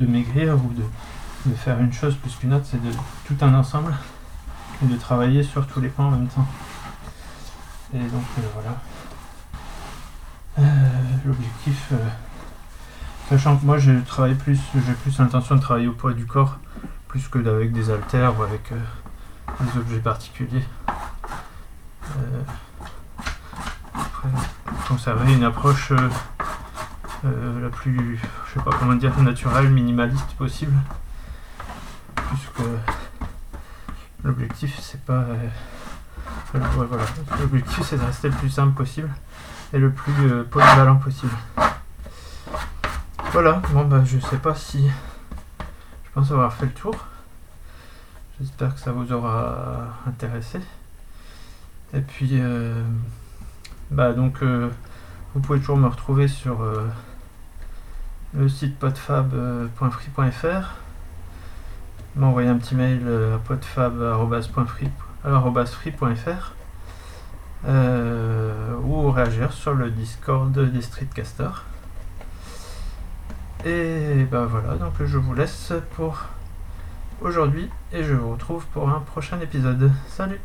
de, 0.00 0.06
maigrir 0.06 0.56
ou 0.56 0.72
de, 0.74 1.54
faire 1.54 1.78
une 1.80 1.92
chose 1.92 2.16
plus 2.16 2.34
qu'une 2.36 2.52
autre. 2.52 2.66
C'est 2.70 2.82
de 2.82 2.90
tout 3.26 3.36
un 3.42 3.54
ensemble 3.54 3.94
et 4.82 4.86
de 4.86 4.96
travailler 4.96 5.42
sur 5.42 5.66
tous 5.66 5.80
les 5.80 5.88
points 5.88 6.06
en 6.06 6.10
même 6.10 6.28
temps. 6.28 6.46
Et 7.94 7.98
donc 7.98 8.24
euh, 8.38 8.42
voilà. 8.54 8.76
Euh, 10.58 10.62
l'objectif, 11.24 11.88
euh, 11.92 11.96
sachant 13.28 13.56
que 13.56 13.64
moi 13.64 13.78
je 13.78 13.92
travaille 14.00 14.34
plus, 14.34 14.60
j'ai 14.74 14.92
plus 14.94 15.18
l'intention 15.18 15.56
de 15.56 15.60
travailler 15.60 15.88
au 15.88 15.92
poids 15.92 16.12
du 16.12 16.26
corps 16.26 16.58
plus 17.06 17.26
que 17.28 17.38
avec 17.38 17.72
des 17.72 17.90
haltères 17.90 18.38
ou 18.38 18.42
avec 18.42 18.70
des 19.60 19.78
objets 19.78 19.98
particuliers. 20.00 20.64
Après, 23.94 24.28
conserver 24.86 25.32
une 25.34 25.44
approche 25.44 25.92
la 27.22 27.68
plus, 27.70 28.18
je 28.46 28.54
sais 28.54 28.64
pas 28.64 28.70
comment 28.78 28.94
dire, 28.94 29.18
naturelle, 29.20 29.70
minimaliste 29.70 30.32
possible. 30.34 30.76
Puisque 32.14 32.68
l'objectif 34.22 34.78
c'est 34.80 35.02
pas 35.02 35.24
voilà. 36.52 37.04
L'objectif 37.40 37.84
c'est 37.84 37.96
de 37.96 38.04
rester 38.04 38.28
le 38.28 38.34
plus 38.34 38.50
simple 38.50 38.74
possible 38.74 39.10
et 39.72 39.78
le 39.78 39.90
plus 39.90 40.12
euh, 40.30 40.44
polyvalent 40.44 40.96
possible. 40.96 41.32
Voilà, 43.32 43.60
bon 43.70 43.84
bah 43.84 44.02
je 44.04 44.18
sais 44.18 44.38
pas 44.38 44.54
si 44.54 44.88
je 44.88 46.10
pense 46.14 46.30
avoir 46.30 46.52
fait 46.52 46.66
le 46.66 46.72
tour. 46.72 46.94
J'espère 48.40 48.74
que 48.74 48.80
ça 48.80 48.92
vous 48.92 49.12
aura 49.12 49.88
intéressé. 50.06 50.60
Et 51.94 52.00
puis 52.00 52.30
euh, 52.32 52.82
bah 53.90 54.12
donc 54.12 54.42
euh, 54.42 54.68
vous 55.34 55.40
pouvez 55.40 55.58
toujours 55.58 55.78
me 55.78 55.88
retrouver 55.88 56.28
sur 56.28 56.58
le 58.34 58.48
site 58.48 58.78
podfab.free.fr 58.78 60.74
m'envoyer 62.16 62.48
un 62.48 62.58
petit 62.58 62.74
mail 62.74 63.06
à 63.34 63.38
podfab.free.fr 63.38 65.66
free.fr 65.66 66.52
euh, 67.66 68.74
ou 68.84 69.10
réagir 69.10 69.52
sur 69.52 69.74
le 69.74 69.90
Discord 69.90 70.52
des 70.52 70.82
Streetcasters. 70.82 71.64
Et 73.64 74.24
ben 74.30 74.46
voilà, 74.46 74.76
donc 74.76 74.94
je 75.04 75.18
vous 75.18 75.34
laisse 75.34 75.72
pour 75.96 76.22
aujourd'hui 77.20 77.68
et 77.92 78.02
je 78.02 78.14
vous 78.14 78.32
retrouve 78.32 78.66
pour 78.72 78.88
un 78.88 79.00
prochain 79.00 79.40
épisode. 79.40 79.90
Salut 80.08 80.40